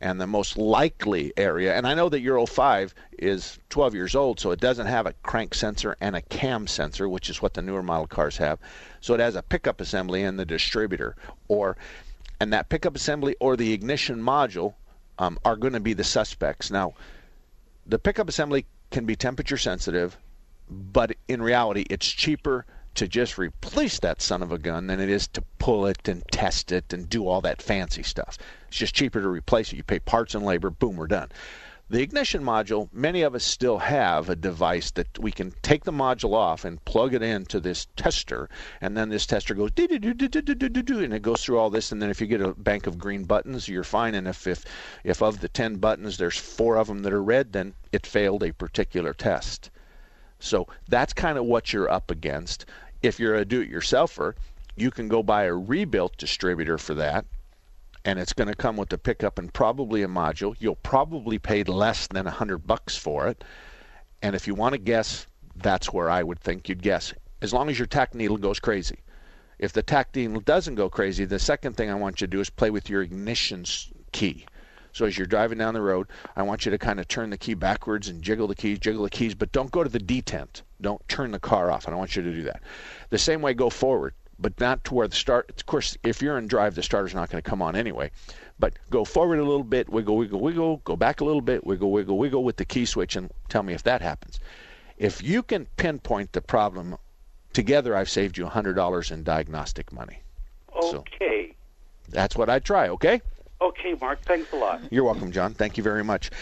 [0.00, 4.40] And the most likely area, and I know that your 05 is 12 years old,
[4.40, 7.62] so it doesn't have a crank sensor and a cam sensor, which is what the
[7.62, 8.58] newer model cars have.
[9.00, 11.14] So it has a pickup assembly and the distributor,
[11.48, 11.76] or
[12.40, 14.74] and that pickup assembly or the ignition module
[15.18, 16.70] um, are going to be the suspects.
[16.70, 16.94] Now,
[17.86, 20.16] the pickup assembly can be temperature sensitive,
[20.68, 25.08] but in reality, it's cheaper to just replace that son of a gun than it
[25.08, 28.38] is to pull it and test it and do all that fancy stuff.
[28.68, 29.76] It's just cheaper to replace it.
[29.76, 31.30] You pay parts and labor, boom, we're done.
[31.92, 35.92] The ignition module, many of us still have a device that we can take the
[35.92, 38.48] module off and plug it into this tester,
[38.80, 41.44] and then this tester goes do do do do do do do and it goes
[41.44, 44.14] through all this, and then if you get a bank of green buttons, you're fine.
[44.14, 44.64] And if if
[45.04, 48.42] if of the ten buttons there's four of them that are red, then it failed
[48.42, 49.68] a particular test.
[50.42, 52.66] So that's kind of what you're up against.
[53.02, 54.34] If you're a do-it-yourselfer,
[54.76, 57.24] you can go buy a rebuilt distributor for that
[58.04, 60.56] and it's going to come with the pickup and probably a module.
[60.58, 63.44] You'll probably pay less than a hundred bucks for it.
[64.22, 65.26] And if you want to guess,
[65.56, 67.14] that's where I would think you'd guess.
[67.40, 68.98] As long as your tach needle goes crazy.
[69.58, 72.40] If the tach needle doesn't go crazy, the second thing I want you to do
[72.40, 73.64] is play with your ignition
[74.10, 74.46] key.
[74.92, 77.38] So as you're driving down the road, I want you to kind of turn the
[77.38, 80.62] key backwards and jiggle the keys, jiggle the keys, but don't go to the detent.
[80.80, 81.86] Don't turn the car off.
[81.86, 82.62] I don't want you to do that.
[83.10, 85.50] The same way, go forward but not to where the start.
[85.50, 88.10] Of course, if you're in drive, the starter's not going to come on anyway.
[88.58, 91.90] But go forward a little bit, wiggle, wiggle, wiggle, go back a little bit, wiggle,
[91.90, 94.40] wiggle, wiggle with the key switch, and tell me if that happens.
[94.98, 96.96] If you can pinpoint the problem,
[97.52, 100.20] together I've saved you $100 in diagnostic money.
[100.76, 100.90] Okay.
[100.90, 101.54] So
[102.08, 103.22] that's what I'd try, okay?
[103.62, 104.20] Okay, Mark.
[104.22, 104.80] Thanks a lot.
[104.90, 105.54] You're welcome, John.
[105.54, 106.32] Thank you very much.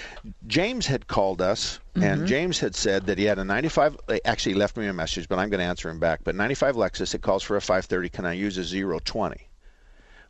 [0.46, 2.02] James had called us, mm-hmm.
[2.02, 3.98] and James had said that he had a 95.
[4.24, 6.20] Actually, left me a message, but I'm going to answer him back.
[6.24, 8.08] But 95 Lexus, it calls for a 530.
[8.08, 9.36] Can I use a 020?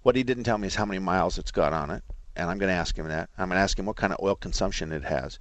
[0.02, 2.02] What he didn't tell me is how many miles it's got on it,
[2.34, 3.30] and I'm going to ask him that.
[3.38, 5.38] I'm going to ask him what kind of oil consumption it has.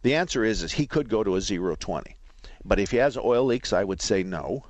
[0.00, 2.16] The answer is, is he could go to a 020,
[2.64, 4.64] but if he has oil leaks, I would say no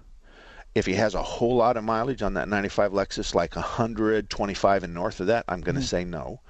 [0.76, 4.92] if he has a whole lot of mileage on that 95 Lexus, like 125 and
[4.92, 5.86] north of that, I'm going to mm-hmm.
[5.86, 6.40] say no.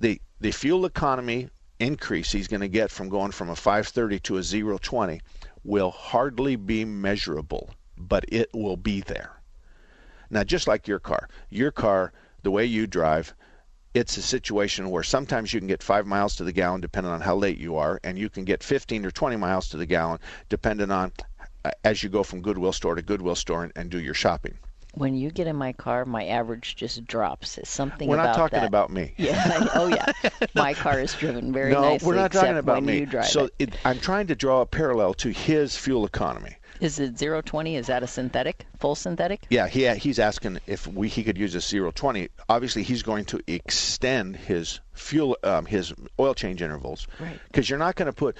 [0.00, 4.38] The the fuel economy increase he's going to get from going from a 530 to
[4.38, 5.20] a 020
[5.62, 9.32] will hardly be measurable, but it will be there.
[10.30, 12.14] Now, just like your car, your car,
[12.44, 13.34] the way you drive,
[13.92, 17.20] it's a situation where sometimes you can get five miles to the gallon depending on
[17.20, 20.18] how late you are, and you can get 15 or 20 miles to the gallon
[20.48, 21.12] depending on
[21.84, 24.58] as you go from Goodwill store to Goodwill store and, and do your shopping.
[24.94, 27.58] When you get in my car, my average just drops.
[27.58, 28.66] It's something we're not talking that.
[28.66, 29.14] about me.
[29.18, 29.68] Yeah.
[29.74, 30.12] oh yeah.
[30.54, 32.06] My car is driven very no, nicely.
[32.06, 33.06] No, we're not talking about me.
[33.24, 33.74] so it.
[33.84, 36.56] I'm trying to draw a parallel to his fuel economy.
[36.80, 37.76] Is it 020?
[37.76, 39.46] Is that a synthetic, full synthetic?
[39.50, 42.28] Yeah, he he's asking if we he could use a 020.
[42.48, 47.06] Obviously, he's going to extend his fuel um, his oil change intervals.
[47.18, 47.38] Right.
[47.46, 48.36] Because you're not going to put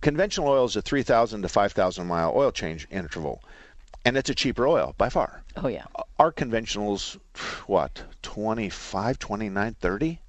[0.00, 3.42] Conventional oil is a 3,000 to 5,000 mile oil change interval,
[4.04, 5.42] and it's a cheaper oil by far.
[5.56, 5.84] Oh, yeah.
[6.18, 7.18] Our conventionals,
[7.66, 10.20] what, 25, 29, 30?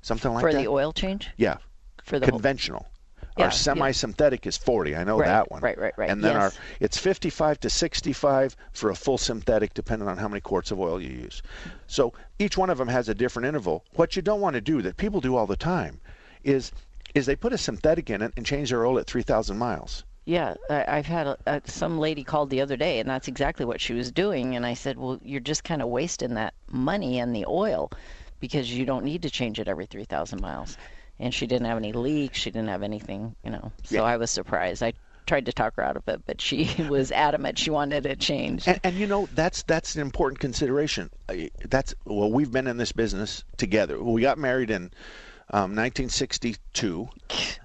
[0.00, 0.58] Something like For that?
[0.58, 1.30] For the oil change?
[1.36, 1.58] Yeah.
[2.02, 2.80] For the conventional.
[2.80, 2.90] Whole...
[3.36, 4.48] Yeah, our semi-synthetic yeah.
[4.48, 4.94] is 40.
[4.94, 5.60] I know right, that one.
[5.60, 6.08] Right, right, right.
[6.08, 6.42] And then yes.
[6.42, 10.78] our it's 55 to 65 for a full synthetic, depending on how many quarts of
[10.78, 11.42] oil you use.
[11.88, 13.84] So each one of them has a different interval.
[13.94, 16.00] What you don't want to do that people do all the time
[16.44, 16.70] is
[17.14, 20.04] is they put a synthetic in it and change their oil at 3,000 miles.
[20.26, 23.66] Yeah, I, have had a, a, some lady called the other day, and that's exactly
[23.66, 24.56] what she was doing.
[24.56, 27.90] And I said, "Well, you're just kind of wasting that money and the oil
[28.40, 30.78] because you don't need to change it every 3,000 miles."
[31.20, 32.38] And she didn't have any leaks.
[32.38, 33.70] She didn't have anything, you know.
[33.82, 34.02] So yeah.
[34.02, 34.82] I was surprised.
[34.82, 34.94] I
[35.26, 38.66] tried to talk her out of it, but she was adamant she wanted it changed.
[38.66, 41.10] And, and, you know that's that's an important consideration.
[41.66, 44.02] That's well, we've been in this business together.
[44.02, 44.90] We got married in
[45.50, 47.08] um, 1962.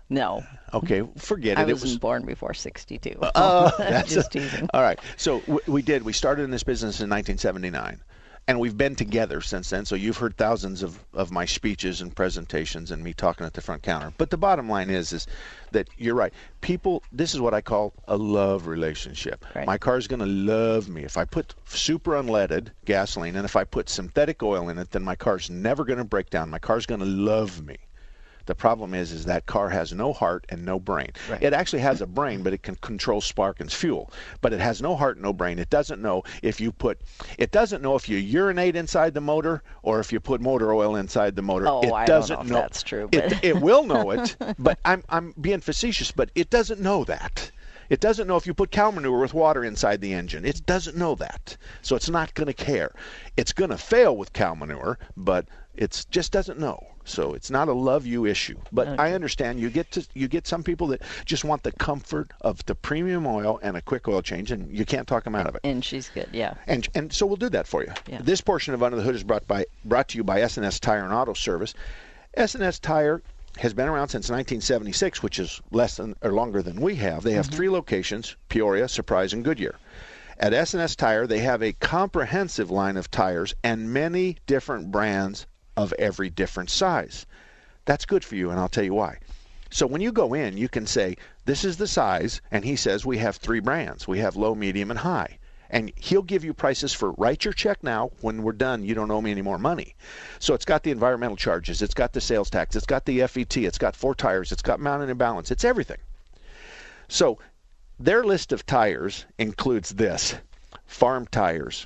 [0.09, 0.43] No.
[0.73, 1.61] Okay, forget it.
[1.61, 3.15] I wasn't it was born before 62.
[3.21, 4.69] Oh, uh, that's just a, teasing.
[4.73, 4.99] All right.
[5.17, 6.03] So w- we did.
[6.03, 8.01] We started in this business in 1979
[8.47, 9.85] and we've been together since then.
[9.85, 13.61] So you've heard thousands of, of my speeches and presentations and me talking at the
[13.61, 14.11] front counter.
[14.17, 15.27] But the bottom line is is
[15.71, 16.33] that you're right.
[16.61, 19.45] People, this is what I call a love relationship.
[19.55, 19.67] Right.
[19.67, 23.63] My car's going to love me if I put super unleaded gasoline and if I
[23.63, 24.91] put synthetic oil in it.
[24.91, 26.49] Then my car's never going to break down.
[26.49, 27.77] My car's going to love me.
[28.45, 31.11] The problem is, is that car has no heart and no brain.
[31.29, 31.41] Right.
[31.41, 34.11] It actually has a brain, but it can control spark and fuel.
[34.41, 35.59] But it has no heart, no brain.
[35.59, 36.99] It doesn't know if you put,
[37.37, 40.95] it doesn't know if you urinate inside the motor or if you put motor oil
[40.95, 41.67] inside the motor.
[41.67, 42.61] Oh, it I doesn't don't know, know.
[42.61, 43.09] that's true.
[43.11, 46.11] It, it will know it, but I'm I'm being facetious.
[46.11, 47.51] But it doesn't know that.
[47.89, 50.45] It doesn't know if you put cow manure with water inside the engine.
[50.45, 51.57] It doesn't know that.
[51.81, 52.93] So it's not going to care.
[53.37, 56.85] It's going to fail with cow manure, but it just doesn't know.
[57.05, 58.57] So it's not a love you issue.
[58.71, 59.01] But okay.
[59.01, 62.63] I understand you get to you get some people that just want the comfort of
[62.65, 65.55] the premium oil and a quick oil change, and you can't talk them out of
[65.55, 65.61] it.
[65.63, 66.53] And she's good, yeah.
[66.67, 67.91] And and so we'll do that for you.
[68.07, 68.21] Yeah.
[68.21, 71.03] This portion of Under the Hood is brought by brought to you by S&S Tire
[71.03, 71.73] and Auto Service.
[72.35, 73.23] S&S Tire
[73.57, 77.23] has been around since 1976, which is less than or longer than we have.
[77.23, 77.55] They have mm-hmm.
[77.55, 79.75] three locations: Peoria, Surprise, and Goodyear.
[80.37, 85.91] At S&S Tire, they have a comprehensive line of tires and many different brands of
[85.99, 87.25] every different size.
[87.85, 89.17] That's good for you, and I'll tell you why.
[89.71, 93.05] So when you go in, you can say, This is the size, and he says,
[93.05, 94.07] We have three brands.
[94.07, 95.38] We have low, medium, and high.
[95.69, 98.11] And he'll give you prices for write your check now.
[98.21, 99.95] When we're done, you don't owe me any more money.
[100.39, 103.57] So it's got the environmental charges, it's got the sales tax, it's got the FET,
[103.57, 105.99] it's got four tires, it's got mounting and balance, it's everything.
[107.07, 107.39] So
[107.99, 110.35] their list of tires includes this
[110.85, 111.85] farm tires,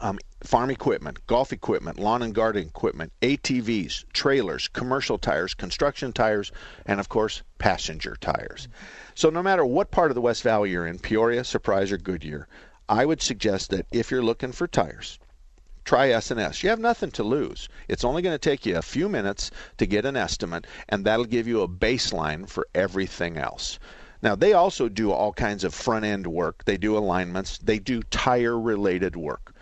[0.00, 6.50] um, farm equipment, golf equipment, lawn and garden equipment, ATVs, trailers, commercial tires, construction tires,
[6.86, 8.68] and of course, passenger tires.
[9.14, 12.48] So no matter what part of the West Valley you're in, Peoria, Surprise, or Goodyear,
[12.92, 15.18] I would suggest that if you're looking for tires,
[15.82, 16.62] try S&S.
[16.62, 17.70] You have nothing to lose.
[17.88, 21.24] It's only going to take you a few minutes to get an estimate, and that'll
[21.24, 23.78] give you a baseline for everything else.
[24.20, 26.66] Now, they also do all kinds of front end work.
[26.66, 29.54] They do alignments, they do tire related work.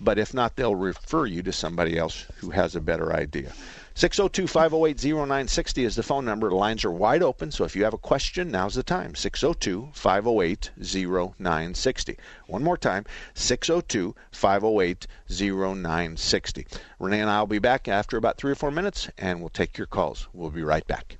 [0.00, 3.52] But if not, they'll refer you to somebody else who has a better idea.
[3.94, 6.48] 602 508 0960 is the phone number.
[6.48, 9.14] The lines are wide open, so if you have a question, now's the time.
[9.14, 12.18] 602 508 0960.
[12.46, 16.66] One more time 602 508 0960.
[16.98, 19.76] Renee and I will be back after about three or four minutes, and we'll take
[19.76, 20.28] your calls.
[20.32, 21.18] We'll be right back.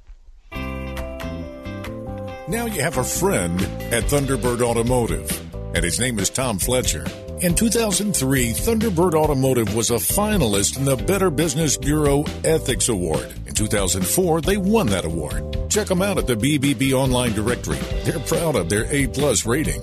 [2.49, 3.61] Now you have a friend
[3.93, 7.07] at Thunderbird Automotive, and his name is Tom Fletcher.
[7.43, 13.35] In 2003, Thunderbird Automotive was a finalist in the Better Business Bureau Ethics Award.
[13.49, 15.69] In 2004, they won that award.
[15.69, 17.79] Check them out at the BBB online directory.
[18.05, 19.83] They're proud of their A plus rating.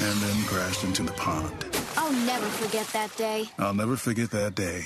[0.01, 1.67] and then crashed into the pond.
[1.97, 3.47] I'll never forget that day.
[3.59, 4.85] I'll never forget that day,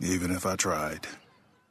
[0.00, 1.06] even if I tried.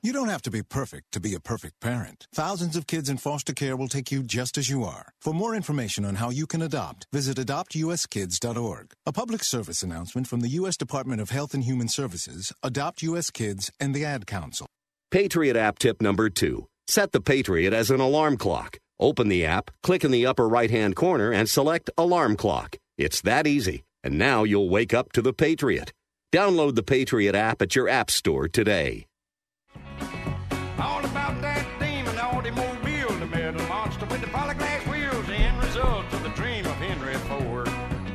[0.04, 2.28] You don't have to be perfect to be a perfect parent.
[2.34, 5.14] Thousands of kids in foster care will take you just as you are.
[5.20, 8.94] For more information on how you can adopt, visit adoptuskids.org.
[9.06, 10.78] A public service announcement from the U.S.
[10.78, 13.32] Department of Health and Human Services, Adopt U.S.
[13.32, 14.68] Kids, and the Ad Council.
[15.10, 16.68] Patriot app tip number two.
[16.88, 18.78] Set the Patriot as an alarm clock.
[19.00, 22.78] Open the app, click in the upper right hand corner, and select Alarm Clock.
[22.98, 23.84] It's that easy.
[24.04, 25.94] And now you'll wake up to the Patriot.
[26.34, 29.06] Download the Patriot app at your App Store today.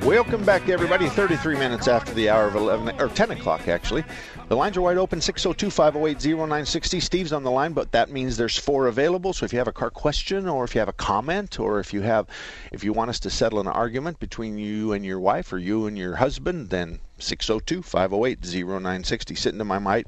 [0.04, 1.08] Welcome back, everybody.
[1.08, 4.02] 33 minutes after the hour of 11, or 10 o'clock, actually.
[4.48, 6.98] The lines are wide open 602 508 0960.
[6.98, 9.32] Steve's on the line, but that means there's four available.
[9.32, 11.92] So if you have a car question, or if you have a comment, or if
[11.92, 12.26] you have,
[12.72, 15.86] if you want us to settle an argument between you and your wife, or you
[15.86, 19.36] and your husband, then 602 508 0960.
[19.36, 20.06] Sitting to my, right,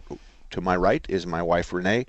[0.51, 2.05] to my right is my wife, Renee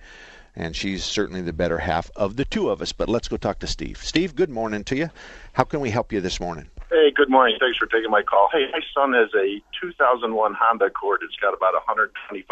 [0.55, 2.93] and she's certainly the better half of the two of us.
[2.93, 3.97] But let's go talk to Steve.
[4.01, 5.09] Steve, good morning to you.
[5.53, 6.69] How can we help you this morning?
[6.91, 7.57] Hey, good morning.
[7.59, 8.47] Thanks for taking my call.
[8.53, 11.25] Hey, my son has a 2001 Honda Accord.
[11.25, 12.45] It's got about 125,000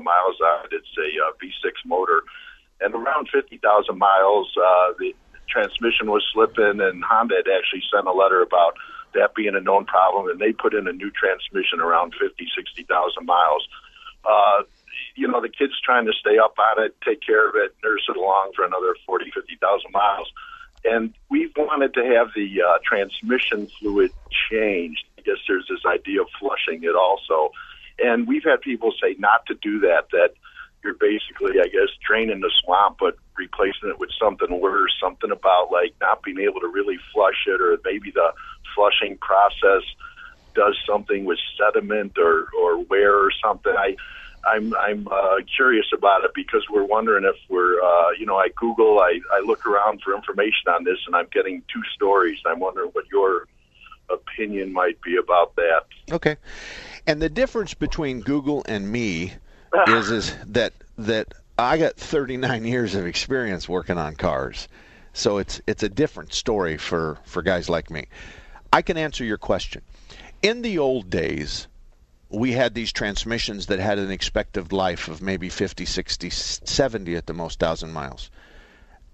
[0.00, 0.80] miles on it.
[0.80, 2.24] It's a uh, V6 motor,
[2.80, 3.60] and around 50,000
[3.98, 5.12] miles, uh, the
[5.52, 8.80] transmission was slipping, and Honda had actually sent a letter about
[9.12, 12.88] that being a known problem, and they put in a new transmission around 50, 60,000
[13.26, 13.68] miles.
[14.24, 14.64] Uh,
[15.14, 18.08] you know, the kid's trying to stay up on it, take care of it, nurse
[18.08, 20.32] it along for another 40, 50,000 miles.
[20.84, 24.12] And we wanted to have the uh, transmission fluid
[24.50, 25.04] changed.
[25.18, 27.52] I guess there's this idea of flushing it also.
[27.98, 30.34] And we've had people say not to do that, that
[30.82, 35.72] you're basically, I guess, draining the swamp, but replacing it with something worse, something about
[35.72, 38.32] like not being able to really flush it, or maybe the
[38.74, 39.82] flushing process
[40.54, 43.72] does something with sediment or, or wear or something.
[43.76, 43.96] I,
[44.46, 48.48] I'm I'm uh, curious about it because we're wondering if we're uh, you know I
[48.56, 52.38] Google I I look around for information on this and I'm getting two stories.
[52.46, 53.46] I'm wondering what your
[54.10, 55.84] opinion might be about that.
[56.12, 56.36] Okay,
[57.06, 59.32] and the difference between Google and me
[59.88, 64.68] is is that that I got 39 years of experience working on cars,
[65.12, 68.06] so it's it's a different story for for guys like me.
[68.72, 69.82] I can answer your question.
[70.42, 71.68] In the old days,
[72.34, 77.26] we had these transmissions that had an expected life of maybe 50, 60, 70 at
[77.26, 78.30] the most thousand miles.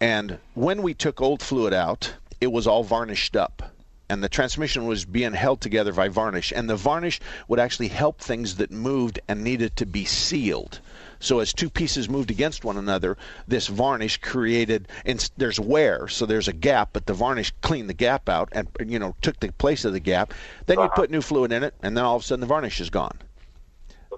[0.01, 3.75] And when we took old fluid out, it was all varnished up.
[4.09, 6.53] And the transmission was being held together by varnish.
[6.55, 10.81] And the varnish would actually help things that moved and needed to be sealed.
[11.21, 16.25] So as two pieces moved against one another, this varnish created and there's wear, so
[16.27, 19.53] there's a gap, but the varnish cleaned the gap out and you know took the
[19.53, 20.33] place of the gap.
[20.67, 22.81] Then you put new fluid in it, and then all of a sudden the varnish
[22.81, 23.19] is gone.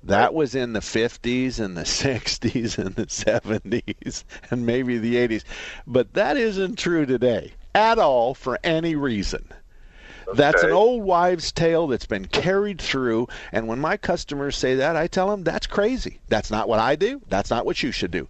[0.04, 5.44] That was in the 50s and the 60s and the 70s and maybe the 80s.
[5.86, 9.48] But that isn't true today at all for any reason.
[10.32, 10.38] Okay.
[10.38, 13.28] That's an old wives' tale that's been carried through.
[13.52, 16.20] And when my customers say that, I tell them that's crazy.
[16.28, 17.20] That's not what I do.
[17.28, 18.28] That's not what you should do.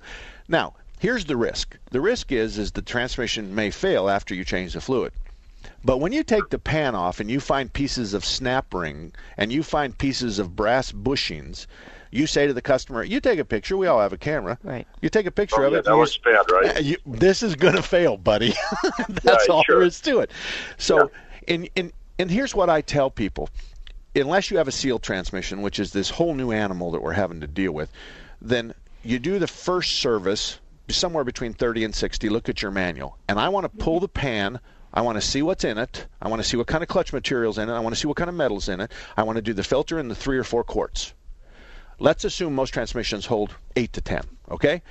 [0.48, 1.78] Now, here's the risk.
[1.90, 5.12] The risk is is the transmission may fail after you change the fluid.
[5.84, 9.52] But when you take the pan off and you find pieces of snap ring and
[9.52, 11.66] you find pieces of brass bushings,
[12.10, 13.76] you say to the customer, "You take a picture.
[13.76, 14.58] We all have a camera.
[14.62, 14.86] Right.
[15.00, 15.84] You take a picture oh, of yeah, it.
[15.84, 16.82] That was bad, right?
[16.82, 18.54] You, this is going to fail, buddy.
[19.08, 19.78] That's all sure.
[19.78, 20.30] there is to it.
[20.78, 21.08] So, in
[21.46, 23.48] in and here's what I tell people:
[24.14, 27.40] unless you have a sealed transmission, which is this whole new animal that we're having
[27.40, 27.90] to deal with,
[28.40, 32.28] then you do the first service somewhere between 30 and 60.
[32.28, 34.60] Look at your manual, and I want to pull the pan
[34.94, 36.06] I want to see what's in it.
[36.20, 37.72] I want to see what kind of clutch materials in it.
[37.72, 38.92] I want to see what kind of metals in it.
[39.16, 41.14] I want to do the filter and the three or four quarts.
[41.98, 44.22] Let's assume most transmissions hold 8 to 10,
[44.52, 44.82] okay?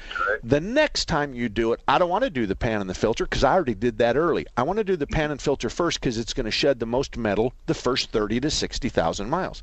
[0.43, 2.93] The next time you do it, I don't want to do the pan and the
[2.93, 4.45] filter because I already did that early.
[4.57, 6.85] I want to do the pan and filter first because it's going to shed the
[6.85, 9.61] most metal the first 30 to 60,000 miles.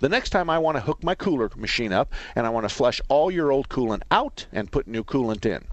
[0.00, 2.74] The next time I want to hook my cooler machine up and I want to
[2.74, 5.64] flush all your old coolant out and put new coolant in.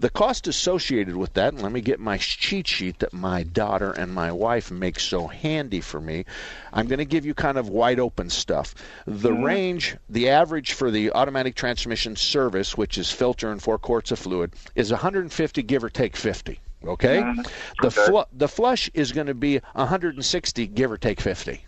[0.00, 3.92] The cost associated with that, and let me get my cheat sheet that my daughter
[3.92, 6.24] and my wife make so handy for me.
[6.72, 8.74] I'm going to give you kind of wide open stuff.
[9.06, 9.44] The mm-hmm.
[9.44, 14.18] range, the average for the automatic transmission service, which is filter and four quarts of
[14.18, 16.58] fluid, is 150 give or take 50.
[16.86, 17.40] Okay, mm-hmm.
[17.80, 18.06] the okay.
[18.06, 21.64] Fl- the flush is going to be 160 give or take 50.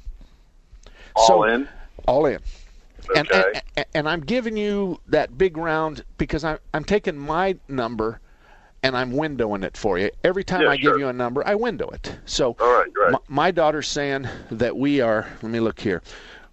[1.14, 1.68] All so, in.
[2.06, 2.40] All in.
[3.14, 7.56] And, and, and, and I'm giving you that big round because I'm, I'm taking my
[7.68, 8.20] number
[8.82, 10.10] and I'm windowing it for you.
[10.24, 10.92] Every time Yeah, I sure.
[10.92, 12.16] give you a number, I window it.
[12.26, 13.12] So All right, right.
[13.12, 15.26] my, my daughter's saying that we are.
[15.42, 16.02] Let me look here.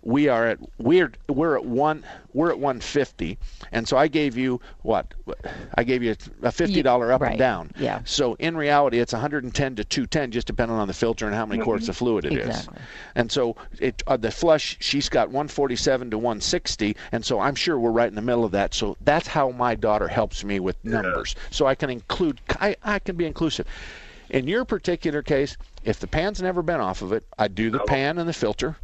[0.04, 3.38] We are at we're we're at one we're at 150,
[3.72, 5.14] and so I gave you what?
[5.76, 7.72] I gave you a fifty dollar up right, and down.
[7.78, 8.02] yeah.
[8.04, 11.64] So in reality, it's 110 to 210, just depending on the filter and how many
[11.64, 12.48] quarts of fluid it is.
[12.48, 12.82] Exactly.
[13.16, 17.80] And so it uh, the flush, she's got 147 to 160, and so I'm sure
[17.80, 18.74] we're right in the middle of that.
[18.74, 21.36] So that's how my daughter helps me with numbers.
[21.52, 23.68] So I can include, I, I can be inclusive.
[24.30, 27.80] In your particular case, if the pan's never been off of it, I do the
[27.80, 28.76] pan and the filter,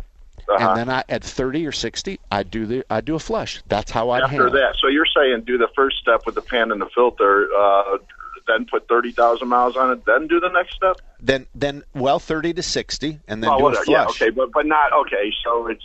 [0.47, 0.69] Uh-huh.
[0.69, 3.61] and then I at 30 or 60, I do the I do a flush.
[3.67, 6.71] That's how I After that, so you're saying do the first step with the pan
[6.71, 7.97] and the filter, uh,
[8.47, 10.97] then put thirty thousand miles on it, then do the next step.
[11.21, 13.87] Then then well 30 to 60, and then oh, do a flush.
[13.87, 15.31] Yeah, okay, but but not okay.
[15.43, 15.83] So it's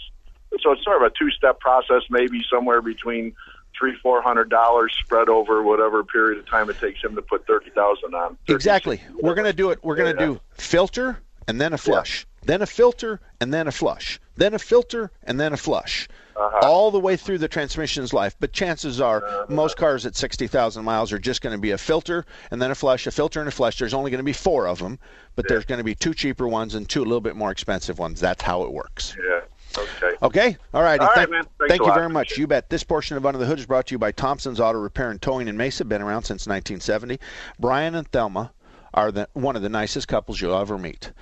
[0.62, 3.34] so it's sort of a two step process, maybe somewhere between
[3.78, 7.46] three four hundred dollars spread over whatever period of time it takes him to put
[7.46, 8.36] thirty thousand on.
[8.48, 9.00] Exactly.
[9.20, 9.82] We're going to do it.
[9.82, 10.28] We're going to Yeah.
[10.28, 14.58] do filter and then a flush, then a filter and then a flush, then a
[14.58, 16.08] filter and then a flush.
[16.36, 16.66] Uh-huh.
[16.66, 21.12] All the way through the transmission's life, but chances are most cars at 60,000 miles
[21.12, 23.52] are just going to be a filter and then a flush, a filter and a
[23.52, 23.78] flush.
[23.78, 24.98] There's only going to be four of them,
[25.36, 28.00] but there's going to be two cheaper ones and two a little bit more expensive
[28.00, 28.20] ones.
[28.20, 29.16] That's how it works.
[29.16, 29.40] Yeah.
[29.76, 30.16] Okay.
[30.22, 30.56] Okay.
[30.72, 31.00] All righty.
[31.00, 31.44] All right, thank, man.
[31.58, 31.94] Thanks thank you lot.
[31.94, 32.36] very much.
[32.36, 32.70] You bet.
[32.70, 35.20] This portion of Under the Hood is brought to you by Thompson's Auto Repair and
[35.20, 35.84] Towing in Mesa.
[35.84, 37.18] Been around since 1970.
[37.58, 38.52] Brian and Thelma
[38.92, 41.12] are the, one of the nicest couples you'll ever meet.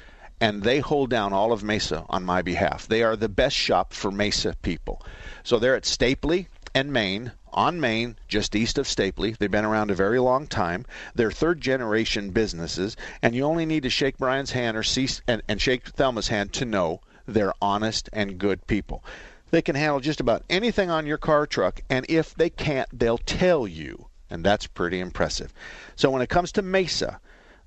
[0.42, 2.88] And they hold down all of Mesa on my behalf.
[2.88, 5.00] They are the best shop for Mesa people.
[5.44, 9.36] So they're at Stapley and Main, on Main, just east of Stapley.
[9.38, 10.84] They've been around a very long time.
[11.14, 15.42] They're third generation businesses, and you only need to shake Brian's hand or see and,
[15.48, 19.04] and shake Thelma's hand to know they're honest and good people.
[19.52, 23.18] They can handle just about anything on your car truck, and if they can't, they'll
[23.18, 24.06] tell you.
[24.28, 25.52] And that's pretty impressive.
[25.94, 27.20] So when it comes to Mesa,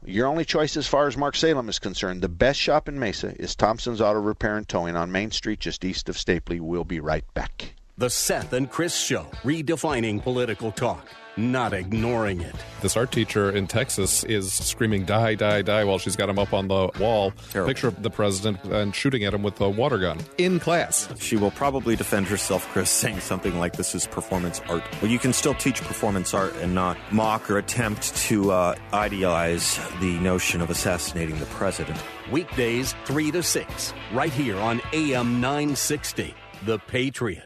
[0.07, 3.39] your only choice as far as Mark Salem is concerned, the best shop in Mesa
[3.39, 6.59] is Thompson's Auto Repair and Towing on Main Street, just east of Stapley.
[6.59, 7.74] We'll be right back.
[7.97, 12.53] The Seth and Chris Show, redefining political talk, not ignoring it.
[12.81, 16.51] This art teacher in Texas is screaming "die, die, die" while she's got him up
[16.51, 17.31] on the wall.
[17.53, 21.07] Picture of the president and shooting at him with a water gun in class.
[21.21, 24.83] She will probably defend herself, Chris, saying something like this is performance art.
[25.01, 29.79] Well, you can still teach performance art and not mock or attempt to uh, idealize
[30.01, 31.97] the notion of assassinating the president.
[32.29, 36.35] Weekdays, 3 to 6, right here on AM 960.
[36.65, 37.45] The Patriot.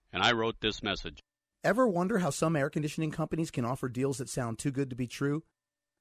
[0.13, 1.19] and I wrote this message.
[1.63, 4.95] Ever wonder how some air conditioning companies can offer deals that sound too good to
[4.95, 5.43] be true?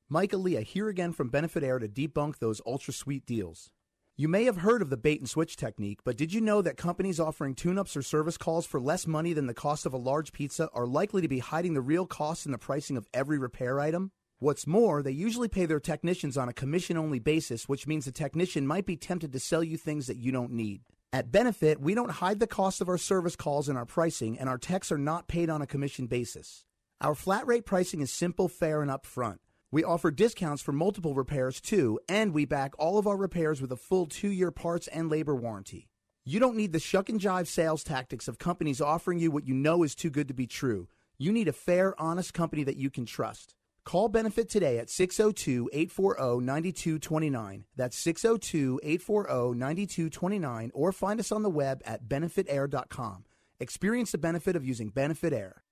[0.09, 3.71] Mike Aaliyah here again from Benefit Air to debunk those ultra sweet deals.
[4.17, 6.77] You may have heard of the bait and switch technique, but did you know that
[6.77, 9.99] companies offering tune ups or service calls for less money than the cost of a
[9.99, 13.39] large pizza are likely to be hiding the real costs in the pricing of every
[13.39, 14.11] repair item?
[14.39, 18.13] What's more, they usually pay their technicians on a commission only basis, which means the
[18.13, 20.81] technician might be tempted to sell you things that you don't need.
[21.13, 24.49] At Benefit, we don't hide the cost of our service calls in our pricing, and
[24.49, 26.65] our techs are not paid on a commission basis.
[27.01, 29.39] Our flat rate pricing is simple, fair, and upfront.
[29.73, 33.73] We offer discounts for multiple repairs too, and we back all of our repairs with
[33.73, 35.89] a full two year parts and labor warranty.
[36.25, 39.55] You don't need the shuck and jive sales tactics of companies offering you what you
[39.55, 40.87] know is too good to be true.
[41.19, 43.57] You need a fair, honest company that you can trust.
[43.85, 47.65] Call Benefit today at 602 840 9229.
[47.77, 53.25] That's 602 840 9229, or find us on the web at benefitair.com.
[53.59, 55.63] Experience the benefit of using Benefit Air.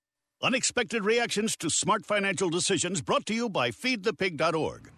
[0.43, 4.91] Unexpected reactions to smart financial decisions brought to you by feedthepig.org.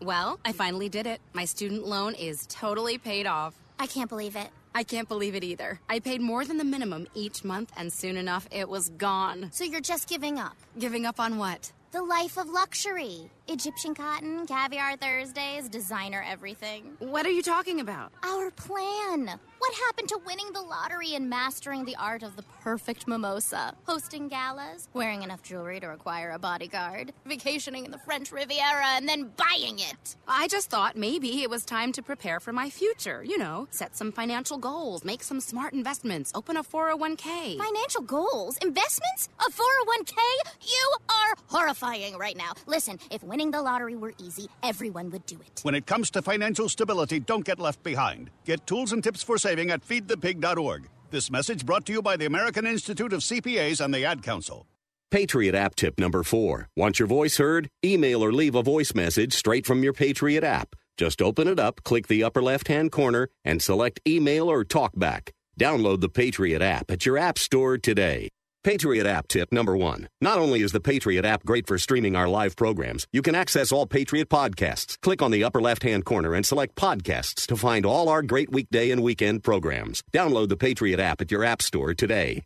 [0.00, 1.20] Well, I finally did it.
[1.32, 3.54] My student loan is totally paid off.
[3.78, 4.48] I can't believe it.
[4.74, 5.80] I can't believe it either.
[5.88, 9.50] I paid more than the minimum each month, and soon enough, it was gone.
[9.52, 10.56] So you're just giving up?
[10.78, 11.72] Giving up on what?
[11.94, 13.30] The life of luxury.
[13.46, 16.96] Egyptian cotton, caviar Thursdays, designer everything.
[16.98, 18.10] What are you talking about?
[18.22, 19.38] Our plan.
[19.58, 23.74] What happened to winning the lottery and mastering the art of the perfect mimosa?
[23.86, 29.08] Hosting galas, wearing enough jewelry to require a bodyguard, vacationing in the French Riviera, and
[29.08, 30.16] then buying it.
[30.28, 33.24] I just thought maybe it was time to prepare for my future.
[33.24, 37.56] You know, set some financial goals, make some smart investments, open a 401k.
[37.56, 38.58] Financial goals?
[38.58, 39.28] Investments?
[39.40, 40.16] A 401k?
[40.60, 42.52] You are horrifying right now.
[42.66, 45.58] Listen, if winning the lottery were easy, everyone would do it.
[45.64, 48.30] When it comes to financial stability, don't get left behind.
[48.44, 50.88] Get tools and tips for saving at feedthepig.org.
[51.10, 54.68] This message brought to you by the American Institute of CPAs and the Ad Council.
[55.10, 56.68] Patriot app tip number four.
[56.76, 57.68] Want your voice heard?
[57.84, 60.76] Email or leave a voice message straight from your Patriot app.
[60.96, 65.30] Just open it up, click the upper left hand corner, and select email or talkback.
[65.58, 68.28] Download the Patriot app at your app store today.
[68.64, 70.08] Patriot app tip number one.
[70.22, 73.70] Not only is the Patriot app great for streaming our live programs, you can access
[73.70, 74.98] all Patriot podcasts.
[75.02, 78.50] Click on the upper left hand corner and select podcasts to find all our great
[78.50, 80.02] weekday and weekend programs.
[80.14, 82.42] Download the Patriot app at your app store today.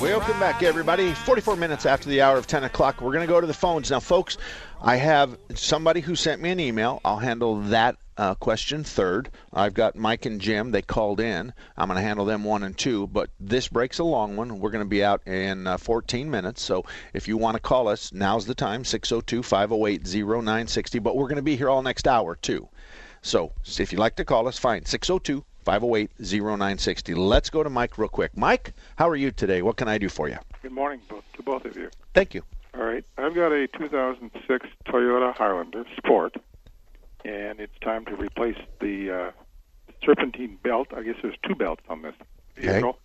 [0.00, 1.12] Welcome back, everybody.
[1.12, 3.00] 44 minutes after the hour of 10 o'clock.
[3.00, 3.92] We're going to go to the phones.
[3.92, 4.38] Now, folks,
[4.82, 7.00] I have somebody who sent me an email.
[7.04, 9.30] I'll handle that uh, question third.
[9.50, 10.72] I've got Mike and Jim.
[10.72, 11.54] They called in.
[11.78, 14.60] I'm going to handle them one and two, but this break's a long one.
[14.60, 16.60] We're going to be out in uh, 14 minutes.
[16.60, 20.98] So if you want to call us, now's the time 602 508 0960.
[20.98, 22.68] But we're going to be here all next hour, too.
[23.22, 24.84] So if you'd like to call us, fine.
[24.84, 27.14] 602 508 0960.
[27.14, 28.36] Let's go to Mike real quick.
[28.36, 29.62] Mike, how are you today?
[29.62, 30.36] What can I do for you?
[30.60, 31.88] Good morning to both of you.
[32.12, 32.42] Thank you.
[32.74, 33.04] All right.
[33.16, 36.36] I've got a 2006 Toyota Highlander Sport,
[37.24, 39.30] and it's time to replace the uh,
[40.04, 40.88] serpentine belt.
[40.96, 42.14] I guess there's two belts on this
[42.56, 42.98] vehicle.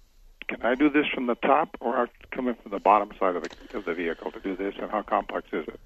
[0.47, 3.43] Can I do this from the top, or come in from the bottom side of
[3.43, 5.79] the, of the vehicle to do this, and how complex is it?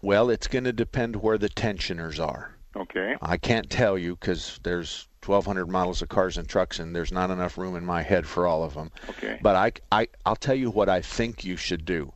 [0.00, 2.54] Well, it's going to depend where the tensioners are.
[2.76, 3.16] Okay.
[3.22, 7.30] I can't tell you because there's 1,200 models of cars and trucks, and there's not
[7.30, 8.90] enough room in my head for all of them.
[9.10, 9.38] Okay.
[9.42, 12.12] But I, I, I'll tell you what I think you should do.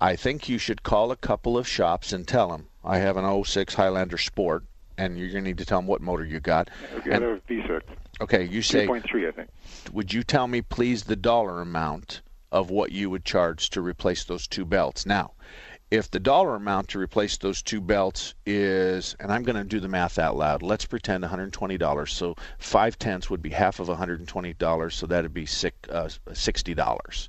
[0.00, 3.44] I think you should call a couple of shops and tell them I have an
[3.44, 4.64] 06 Highlander Sport,
[5.00, 6.68] and you're going to need to tell them what motor you got.
[6.94, 7.80] I've got a V6.
[8.20, 9.48] Okay, you say 2.3, I think.
[9.92, 12.20] Would you tell me, please, the dollar amount
[12.52, 15.06] of what you would charge to replace those two belts?
[15.06, 15.32] Now,
[15.90, 19.80] if the dollar amount to replace those two belts is, and I'm going to do
[19.80, 20.62] the math out loud.
[20.62, 22.08] Let's pretend $120.
[22.08, 24.92] So five tenths would be half of $120.
[24.92, 26.76] So that'd be six, uh, $60.
[26.76, 27.28] dollars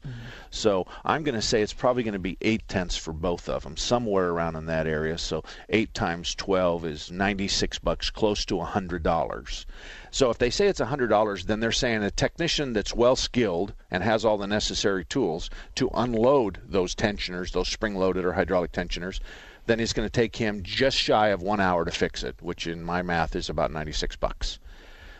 [0.52, 3.64] So I'm going to say it's probably going to be eight tenths for both of
[3.64, 5.18] them, somewhere around in that area.
[5.18, 9.66] So eight times 12 is 96 bucks, close to $100.
[10.14, 14.04] So if they say it's $100, then they're saying a technician that's well skilled and
[14.04, 19.22] has all the necessary tools to unload those tensioners, those spring loaded or hydraulic tensioners,
[19.68, 22.68] then it's going to take him just shy of one hour to fix it, which
[22.68, 24.60] in my math is about 96 bucks.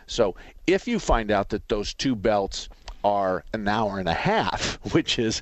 [0.06, 0.36] So
[0.66, 2.68] if you find out that those two belts
[3.02, 5.40] are an hour and a half, which is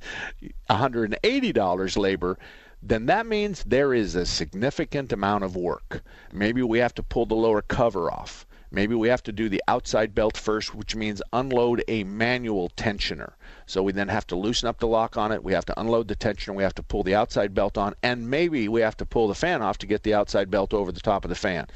[0.68, 2.38] $180 labor,
[2.82, 6.02] then that means there is a significant amount of work.
[6.32, 8.46] Maybe we have to pull the lower cover off.
[8.72, 13.32] Maybe we have to do the outside belt first, which means unload a manual tensioner.
[13.66, 15.42] So we then have to loosen up the lock on it.
[15.42, 16.54] We have to unload the tensioner.
[16.54, 17.94] We have to pull the outside belt on.
[18.02, 20.92] And maybe we have to pull the fan off to get the outside belt over
[20.92, 21.66] the top of the fan.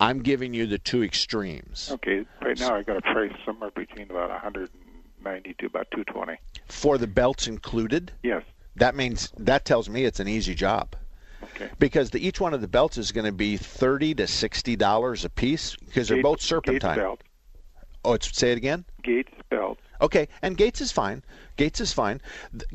[0.00, 1.90] I'm giving you the two extremes.
[1.92, 2.24] Okay.
[2.42, 6.38] Right now, I got a price somewhere between about 190 to about 220.
[6.66, 8.12] For the belts included?
[8.22, 8.42] Yes.
[8.76, 10.94] That means that tells me it's an easy job.
[11.60, 11.70] Okay.
[11.78, 15.24] Because the, each one of the belts is going to be thirty to sixty dollars
[15.24, 16.94] a piece because they're both serpentine.
[16.94, 17.22] Gates belt.
[18.04, 18.84] Oh, it's say it again.
[19.02, 19.78] Gates belt.
[20.00, 21.24] Okay, and Gates is fine.
[21.56, 22.20] Gates is fine.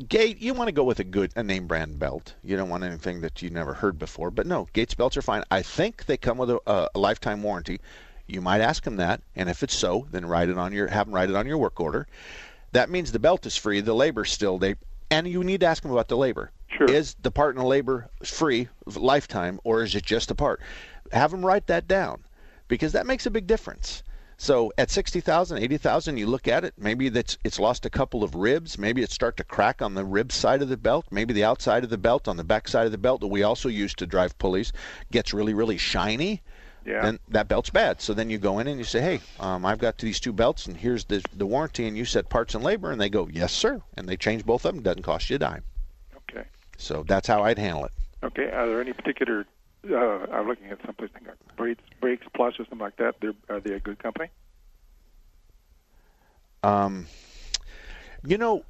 [0.08, 2.34] Gate, you want to go with a good, a name brand belt.
[2.42, 4.30] You don't want anything that you never heard before.
[4.30, 5.42] But no, Gates belts are fine.
[5.50, 7.80] I think they come with a, a, a lifetime warranty.
[8.26, 11.06] You might ask them that, and if it's so, then write it on your, have
[11.06, 12.06] them write it on your work order.
[12.72, 13.80] That means the belt is free.
[13.80, 14.74] The labor's still they,
[15.10, 16.50] and you need to ask them about the labor.
[16.68, 16.90] Sure.
[16.90, 20.60] Is the part and the labor free, lifetime, or is it just a part?
[21.12, 22.24] Have them write that down,
[22.68, 24.02] because that makes a big difference.
[24.36, 28.34] So at 60,000, 80,000, you look at it, maybe that's it's lost a couple of
[28.34, 31.44] ribs, maybe it start to crack on the rib side of the belt, maybe the
[31.44, 33.94] outside of the belt on the back side of the belt that we also use
[33.94, 34.72] to drive pulleys
[35.12, 36.42] gets really really shiny.
[36.84, 37.02] Yeah.
[37.02, 38.00] Then that belt's bad.
[38.00, 40.66] So then you go in and you say, "Hey, um, I've got these two belts,
[40.66, 43.52] and here's the the warranty." And you said parts and labor, and they go, "Yes,
[43.52, 44.82] sir." And they change both of them.
[44.82, 45.64] Doesn't cost you a dime.
[46.30, 46.46] Okay.
[46.76, 47.92] So that's how I'd handle it.
[48.22, 48.50] Okay.
[48.50, 49.46] Are there any particular
[49.90, 53.16] uh, I'm looking at someplace like Brakes, Brakes Plus or something like that.
[53.20, 54.28] They're, are they a good company?
[56.62, 57.06] Um,
[58.26, 58.64] you know,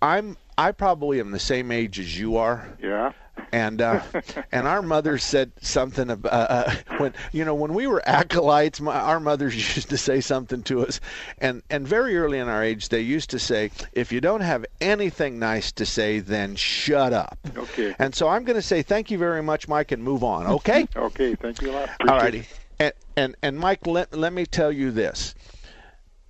[0.00, 2.76] I'm I probably am the same age as you are.
[2.80, 3.12] Yeah.
[3.52, 4.02] And uh,
[4.52, 8.94] and our mother said something about uh, when you know when we were acolytes, my,
[8.94, 11.00] our mothers used to say something to us,
[11.38, 14.64] and and very early in our age they used to say, if you don't have
[14.80, 17.38] anything nice to say, then shut up.
[17.56, 17.94] Okay.
[17.98, 20.46] And so I'm going to say thank you very much, Mike, and move on.
[20.46, 20.86] Okay.
[20.96, 21.34] okay.
[21.34, 21.90] Thank you a lot.
[22.00, 22.44] All righty.
[22.78, 25.34] And, and and Mike, let let me tell you this.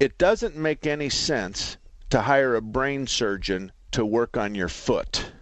[0.01, 1.77] It doesn't make any sense
[2.11, 5.33] to hire a brain surgeon to work on your foot.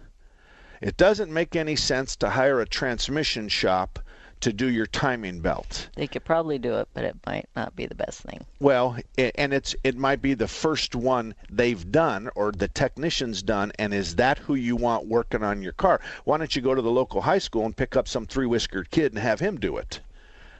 [0.81, 3.99] It doesn't make any sense to hire a transmission shop
[4.41, 5.89] to do your timing belt.
[5.95, 8.45] They could probably do it, but it might not be the best thing.
[8.59, 13.71] Well, and it's it might be the first one they've done or the technician's done
[13.79, 15.99] and is that who you want working on your car?
[16.25, 19.13] Why don't you go to the local high school and pick up some three-whiskered kid
[19.13, 20.01] and have him do it?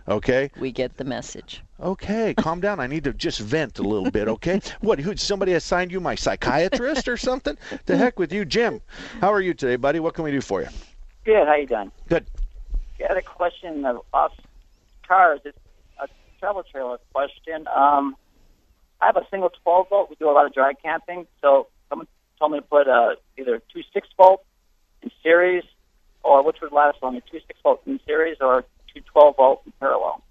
[0.08, 0.51] Okay?
[0.60, 1.64] We get the message.
[1.80, 2.80] Okay, calm down.
[2.80, 4.62] I need to just vent a little bit, okay?
[4.82, 7.58] What, who somebody assigned you my psychiatrist or something?
[7.86, 8.82] The heck with you, Jim.
[9.20, 9.99] How are you today, buddy?
[9.99, 10.70] What can we do for you?
[11.26, 11.47] Good.
[11.47, 11.91] How you doing?
[12.08, 12.26] Good.
[12.99, 14.32] Got a question of off
[15.08, 15.41] cars.
[15.43, 15.58] It's
[16.01, 16.08] a
[16.39, 17.68] travel trailer question.
[17.76, 18.16] Um,
[19.01, 20.10] I have a single 12 volt.
[20.10, 22.08] We do a lot of dry camping, so someone
[22.39, 24.43] told me to put uh, either two 6 volt
[25.03, 25.64] in series,
[26.24, 28.66] or which would last longer, two 6 volt in series, or
[29.00, 30.24] two 12 volt in parallel.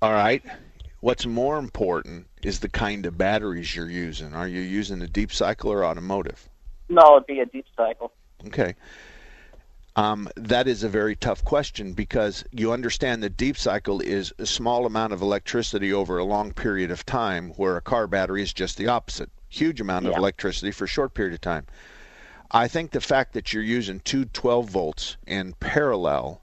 [0.00, 0.42] All right.
[1.00, 4.34] What's more important is the kind of batteries you're using.
[4.34, 6.48] Are you using a deep cycle or automotive?
[6.88, 8.12] No, it'd be a deep cycle.
[8.46, 8.74] Okay.
[9.94, 14.46] Um, that is a very tough question because you understand that deep cycle is a
[14.46, 18.52] small amount of electricity over a long period of time, where a car battery is
[18.52, 19.30] just the opposite.
[19.48, 20.18] Huge amount of Yeah.
[20.18, 21.66] electricity for a short period of time.
[22.50, 26.40] I think the fact that you're using two 12 volts in parallel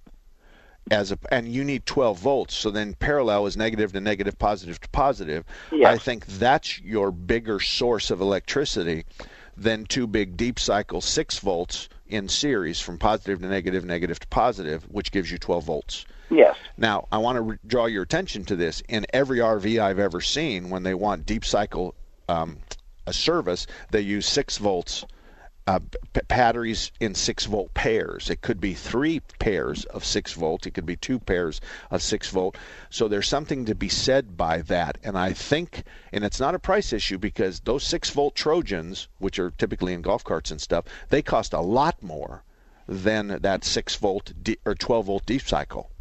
[0.92, 4.80] as a and you need 12 volts so then parallel is negative to negative positive
[4.80, 5.94] to positive Yes.
[5.94, 9.06] i think that's your bigger source of electricity
[9.58, 14.28] than two big deep cycle 6 volts in series from positive to negative negative to
[14.28, 16.56] positive which gives you 12 volts Yes.
[16.78, 18.84] now, I want to re- draw your attention to this.
[18.88, 21.96] In every RV I've ever seen, when they want deep cycle
[22.28, 22.58] um,
[23.08, 25.06] a service, they use six volts
[25.70, 25.80] uh,
[26.28, 28.32] batteries in six volt pairs.
[28.32, 30.66] It could be three pairs of six volt.
[30.66, 31.62] It could be two pairs
[31.92, 32.58] of six volt.
[32.90, 34.98] So there's something to be said by that.
[35.04, 39.38] And I think, and it's not a price issue because those six volt Trojans, which
[39.38, 42.42] are typically in golf carts and stuff, they cost a lot more
[42.88, 45.92] than that six volt de- or 12 volt deep cycle.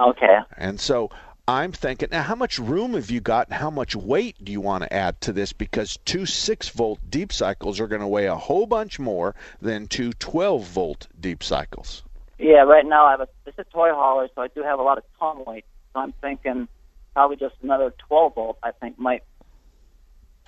[0.00, 0.38] Okay.
[0.56, 1.10] And so
[1.48, 4.60] I'm thinking, now how much room have you got and how much weight do you
[4.60, 5.52] want to add to this?
[5.52, 9.86] Because two 6 volt deep cycles are going to weigh a whole bunch more than
[9.86, 12.02] two 12 volt deep cycles.
[12.38, 14.82] Yeah, right now I have a it's a toy hauler, so I do have a
[14.82, 15.64] lot of ton weight.
[15.92, 16.66] So I'm thinking
[17.14, 18.58] probably just another 12 volt.
[18.62, 19.22] I think might.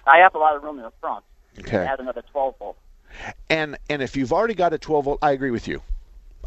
[0.05, 1.24] I have a lot of room in the front.
[1.61, 1.76] Okay.
[1.76, 2.76] Add another 12 volt.
[3.49, 5.80] And and if you've already got a 12 volt, I agree with you.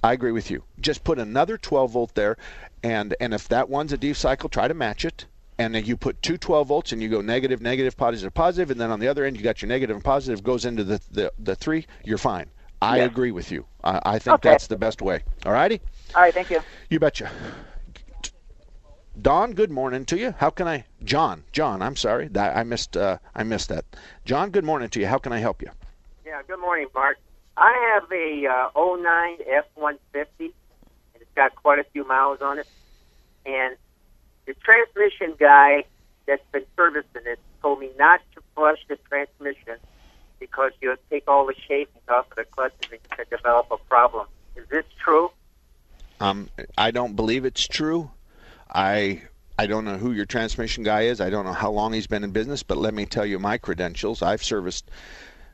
[0.03, 0.63] I agree with you.
[0.79, 2.37] Just put another 12 volt there,
[2.83, 5.25] and and if that one's a deep cycle, try to match it.
[5.59, 8.81] And then you put two 12 volts, and you go negative, negative, positive, positive, and
[8.81, 11.31] then on the other end you got your negative and positive goes into the the,
[11.37, 11.85] the three.
[12.03, 12.49] You're fine.
[12.81, 13.05] I Yeah.
[13.05, 13.65] agree with you.
[13.83, 14.49] I, I think Okay.
[14.49, 15.21] that's the best way.
[15.45, 15.81] All righty.
[16.15, 16.61] All right, thank you.
[16.89, 17.29] You betcha.
[19.21, 20.33] Don, good morning to you.
[20.39, 21.43] How can I, John?
[21.51, 22.97] John, I'm sorry, that I missed.
[22.97, 23.85] Uh, I missed that.
[24.25, 25.05] John, good morning to you.
[25.05, 25.69] How can I help you?
[26.25, 27.17] Yeah, good morning, Mark.
[27.61, 30.51] I have a uh, 09 F-150, and
[31.15, 32.67] it's got quite a few miles on it.
[33.45, 33.77] And
[34.47, 35.85] the transmission guy
[36.25, 39.75] that's been servicing it told me not to flush the transmission
[40.39, 43.77] because you'll take all the shavings off of the clutch and it could develop a
[43.77, 44.25] problem.
[44.55, 45.29] Is this true?
[46.19, 46.49] Um,
[46.79, 48.09] I don't believe it's true.
[48.73, 49.21] I
[49.59, 51.21] I don't know who your transmission guy is.
[51.21, 53.59] I don't know how long he's been in business, but let me tell you my
[53.59, 54.23] credentials.
[54.23, 54.89] I've serviced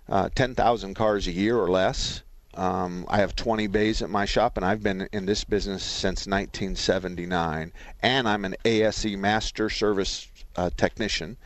[0.10, 2.24] uh, 10,000 cars a year or less.
[2.53, 6.26] Um, I have 20 bays at my shop, and I've been in this business since
[6.26, 7.72] 1979.
[8.01, 11.38] And I'm an ASE Master Service uh, Technician.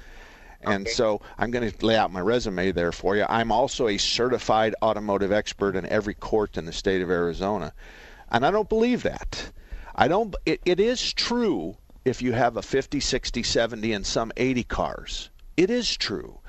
[0.64, 3.26] And so I'm going to lay out my resume there for you.
[3.28, 7.74] I'm also a certified automotive expert in every court in the state of Arizona.
[8.32, 9.52] And I don't believe that.
[9.96, 14.32] I don't it, it is true if you have a 50, 60, 70 and some
[14.38, 15.30] 80 cars.
[15.58, 16.40] It is true.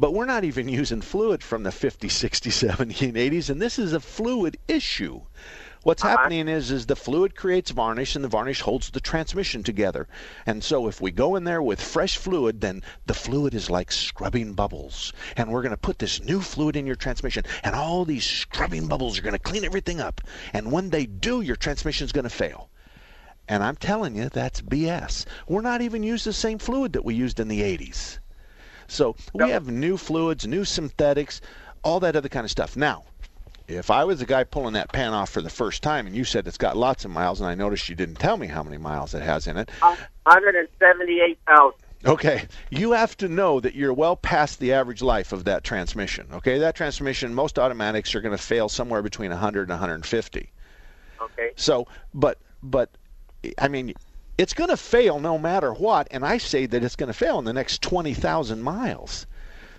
[0.00, 3.78] But we're not even using fluid from the 50, 60, 70 and 80s and this
[3.78, 5.20] is a fluid issue.
[5.82, 6.16] What's uh-huh.
[6.16, 10.08] happening is is the fluid creates varnish and the varnish holds the transmission together.
[10.46, 13.92] And so if we go in there with fresh fluid, then the fluid is like
[13.92, 15.12] scrubbing bubbles.
[15.36, 18.88] And we're going to put this new fluid in your transmission and all these scrubbing
[18.88, 20.22] bubbles are going to clean everything up.
[20.54, 22.70] And when they do, your transmission is going to fail.
[23.46, 25.26] And I'm telling you, that's BS.
[25.46, 28.18] We're not even using the same fluid that we used in the 80s.
[28.90, 31.40] So we have new fluids, new synthetics,
[31.82, 32.76] all that other kind of stuff.
[32.76, 33.04] Now,
[33.68, 36.24] if I was the guy pulling that pan off for the first time and you
[36.24, 38.78] said it's got lots of miles and I noticed you didn't tell me how many
[38.78, 39.70] miles it has in it.
[39.80, 41.72] Uh, 178,000.
[42.06, 46.26] Okay, you have to know that you're well past the average life of that transmission.
[46.32, 50.50] Okay, that transmission, most automatics are going to fail somewhere between 100 and 150.
[51.20, 51.50] Okay.
[51.56, 52.90] So, but but
[53.58, 53.92] I mean,
[54.40, 57.38] it's going to fail no matter what, and I say that it's going to fail
[57.38, 59.26] in the next 20,000 miles.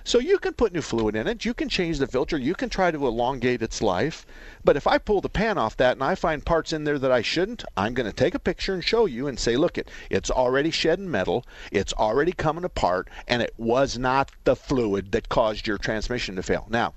[0.03, 2.70] So you can put new fluid in it, you can change the filter, you can
[2.70, 4.24] try to elongate its life.
[4.64, 7.12] But if I pull the pan off that and I find parts in there that
[7.12, 9.89] I shouldn't, I'm going to take a picture and show you and say, look, it
[10.12, 15.28] it's already shedding metal, it's already coming apart, and it was not the fluid that
[15.30, 16.68] caused your transmission to fail.
[16.70, 16.93] Now,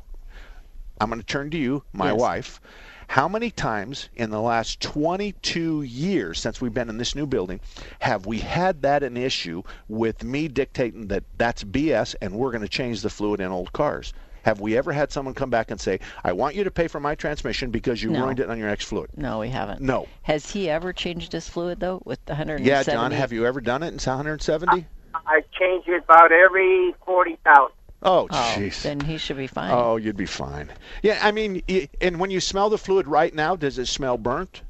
[1.01, 2.21] I'm going to turn to you, my Yes.
[2.21, 2.61] wife.
[3.09, 7.61] How many times in the last 22 years since we've been in this new building
[8.01, 12.63] have we had that an issue with me dictating that that's BS and we're going
[12.63, 14.13] to change the fluid in old cars?
[14.43, 17.01] Have we ever had someone come back and say, "I want you to pay for
[17.01, 18.25] my transmission because you No.
[18.25, 19.11] ruined it on your ex fluid"?
[19.17, 19.81] No, we haven't.
[19.81, 20.07] No.
[20.23, 22.69] Has he ever changed his fluid though with the 170?
[22.69, 24.87] Yeah, John, have you ever done it in 170?
[25.27, 27.73] I change it about every 40,000.
[28.05, 28.83] Oh, Oh, jeez.
[28.83, 29.71] then he should be fine.
[29.73, 30.71] Oh, you'd be fine.
[31.03, 31.63] Yeah, I mean,
[32.01, 34.63] and when you smell the fluid right now, does it smell burnt?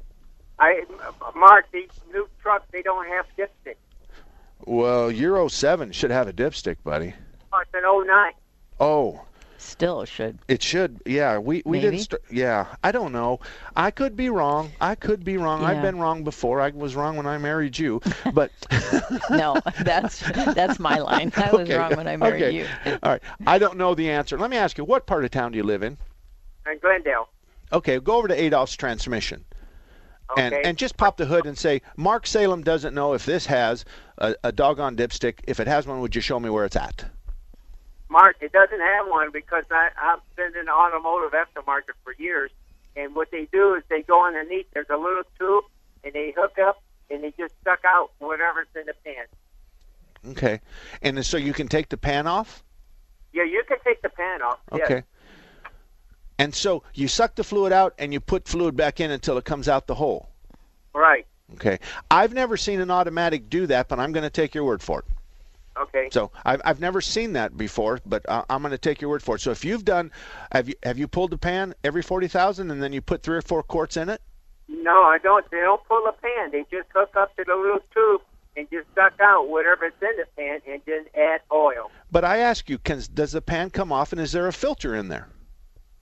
[0.57, 0.83] I,
[1.35, 3.75] Mark, these new trucks, they don't have dipstick.
[4.65, 7.13] Well, Euro 7 should have a dipstick, buddy.
[7.51, 8.31] Oh, it's an 09.
[8.79, 9.21] Oh,
[9.77, 10.39] Still should.
[10.47, 11.01] it should.
[11.05, 11.97] Yeah, we we Maybe.
[11.97, 11.99] didn't.
[12.11, 13.41] St- yeah, I don't know.
[13.75, 14.71] I could be wrong.
[14.79, 15.63] I could be wrong.
[15.65, 16.61] I've been wrong before.
[16.61, 18.01] I was wrong when I married you.
[18.33, 18.51] But
[19.29, 20.19] no, that's
[20.53, 21.33] that's my line.
[21.35, 22.57] I was Okay, wrong when I married okay.
[22.57, 22.67] you.
[23.03, 23.21] All right.
[23.45, 24.37] I don't know the answer.
[24.37, 25.97] Let me ask you, what part of town do you live in?
[26.71, 27.27] In Glendale.
[27.73, 29.43] Okay, go over to Adolph's transmission.
[30.37, 30.63] And, Okay.
[30.67, 33.85] and just pop the hood and say, Mark Salem doesn't know if this has
[34.17, 35.39] a, a doggone dipstick.
[35.47, 37.05] If it has one, would you show me where it's at?
[38.09, 42.51] Mark, it doesn't have one because I, I've been in the automotive aftermarket for years.
[42.95, 44.67] And what they do is they go underneath.
[44.73, 45.65] There's a little tube,
[46.03, 50.31] and they hook up, and they just suck out whatever's in the pan.
[50.31, 50.61] Okay.
[51.01, 52.63] And so you can take the pan off?
[53.33, 54.59] Yeah, you can take the pan off.
[54.73, 54.85] yes.
[54.85, 55.03] Okay.
[56.37, 59.45] And so you suck the fluid out and you put fluid back in until it
[59.45, 60.29] comes out the hole.
[60.93, 61.25] Right.
[61.53, 61.79] Okay.
[62.09, 64.99] I've never seen an automatic do that, but I'm going to take your word for
[64.99, 65.05] it.
[65.77, 66.09] Okay.
[66.11, 69.21] So I've, I've never seen that before, but uh, I'm going to take your word
[69.21, 69.41] for it.
[69.41, 70.11] So if you've done,
[70.51, 73.37] have you have you pulled the pan every forty thousand and then you put three
[73.37, 74.21] or four quarts in it?
[74.67, 75.49] No, I don't.
[75.51, 76.51] They don't pull a pan.
[76.51, 78.21] They just hook up to the little tube
[78.57, 81.91] and just suck out whatever's in the pan and then add oil.
[82.11, 84.95] But I ask you, can does the pan come off and is there a filter
[84.95, 85.27] in there?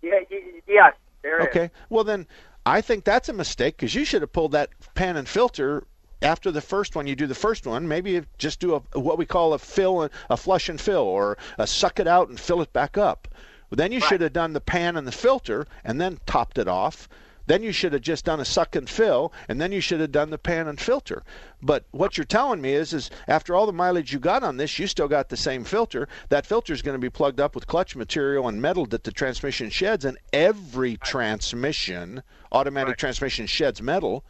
[0.02, 0.20] Yeah,
[0.68, 0.94] yes,
[1.24, 1.48] there is.
[1.48, 1.72] Okay.
[1.90, 2.28] Well then,
[2.66, 5.86] I think that's a mistake because you should have pulled that pan and filter
[6.24, 7.06] after the first one.
[7.06, 10.02] You do the first one, maybe you just do a what we call a fill,
[10.02, 13.28] and a flush and fill, or a suck it out and fill it back up.
[13.70, 17.10] Then you should have done the pan and the filter and then topped it off.
[17.46, 20.14] Then you should have just done a suck and fill, and then you should have
[20.14, 21.24] done the pan and filter.
[21.62, 24.80] But what you're telling me is, is after all the mileage you got on this,
[24.80, 26.08] you still got the same filter.
[26.30, 29.12] That filter is going to be plugged up with clutch material and metal that the
[29.12, 34.24] transmission sheds, and every transmission, automatic transmission sheds metal.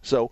[0.00, 0.30] So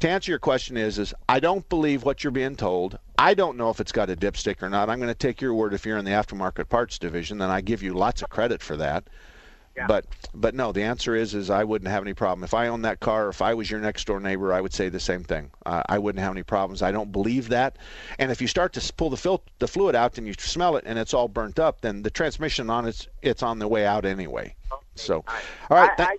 [0.00, 2.98] to answer your question is, is I don't believe what you're being told.
[3.18, 4.88] I don't know if it's got a dipstick or not.
[4.88, 7.60] I'm going to take your word if you're in the aftermarket parts division, then I
[7.60, 9.08] give you lots of credit for that.
[9.86, 12.84] But but no, the answer is is I wouldn't have any problem if I owned
[12.84, 13.28] that car.
[13.28, 15.50] If I was your next door neighbor, I would say the same thing.
[15.64, 16.82] Uh, I wouldn't have any problems.
[16.82, 17.78] I don't believe that.
[18.18, 20.84] And if you start to pull the fil- the fluid out and you smell it
[20.86, 24.04] and it's all burnt up, then the transmission on it's it's on the way out
[24.04, 24.54] anyway.
[24.96, 25.24] So,
[25.70, 25.90] all right.
[25.98, 26.16] I, I,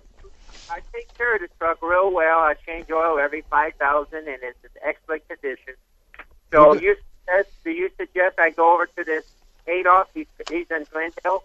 [0.70, 2.38] I take care of the truck real well.
[2.38, 5.74] I change oil every 5000 and it's in excellent condition.
[6.52, 6.96] So you
[7.26, 9.24] suggest, do you suggest I go over to this
[9.66, 10.08] Adolf?
[10.14, 11.44] He's, he's in Glendale.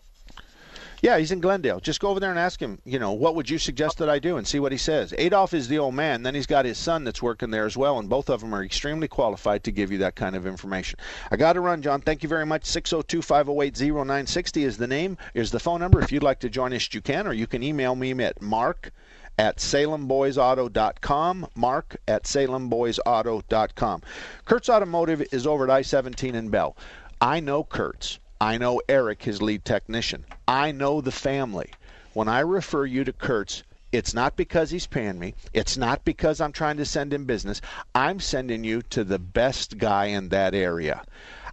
[1.02, 1.80] Yeah, he's in Glendale.
[1.80, 4.18] Just go over there and ask him, you know, what would you suggest that I
[4.18, 5.14] do and see what he says.
[5.18, 6.24] Adolf is the old man.
[6.24, 8.64] Then he's got his son that's working there as well, and both of them are
[8.64, 10.98] extremely qualified to give you that kind of information.
[11.30, 12.02] I got to run, John.
[12.02, 12.66] Thank you very much.
[12.66, 16.02] 602 508 0960 is the name, is the phone number.
[16.02, 18.92] If you'd like to join us, you can, or you can email me at mark
[19.38, 21.48] at salemboysauto.com.
[21.56, 24.02] Mark at salemboysauto.com.
[24.46, 26.76] Kurtz Automotive is over at I 17 in Bell.
[27.22, 28.20] I know Kurtz.
[28.42, 30.26] I know Eric, his lead technician.
[30.48, 31.72] I know the family.
[32.14, 35.36] When I refer you to Kurtz, It's not because he's paying me.
[35.54, 37.62] It's not because I'm trying to send him business.
[37.94, 41.02] I'm sending you to the best guy in that area.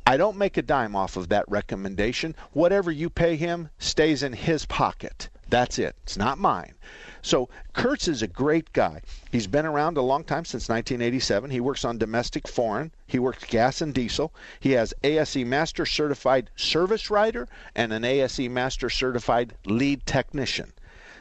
[0.04, 2.34] I don't make a dime off of that recommendation.
[2.52, 5.28] Whatever you pay him stays in his pocket.
[5.52, 5.94] That's it.
[6.04, 6.72] It's not mine.
[7.20, 9.02] So Kurtz is a great guy.
[9.30, 11.50] He's been around a long time since 1987.
[11.50, 12.90] He works on domestic foreign.
[13.06, 14.32] He works gas and diesel.
[14.60, 20.72] He has ASE Master Certified Service Writer and an ASE Master Certified Lead Technician.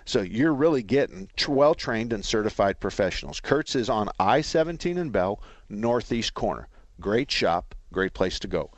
[0.06, 3.42] So you're really getting well trained and certified professionals.
[3.42, 6.70] Kurtz is on I 17 in Bell, northeast corner.
[7.02, 8.72] Great shop, great place to go.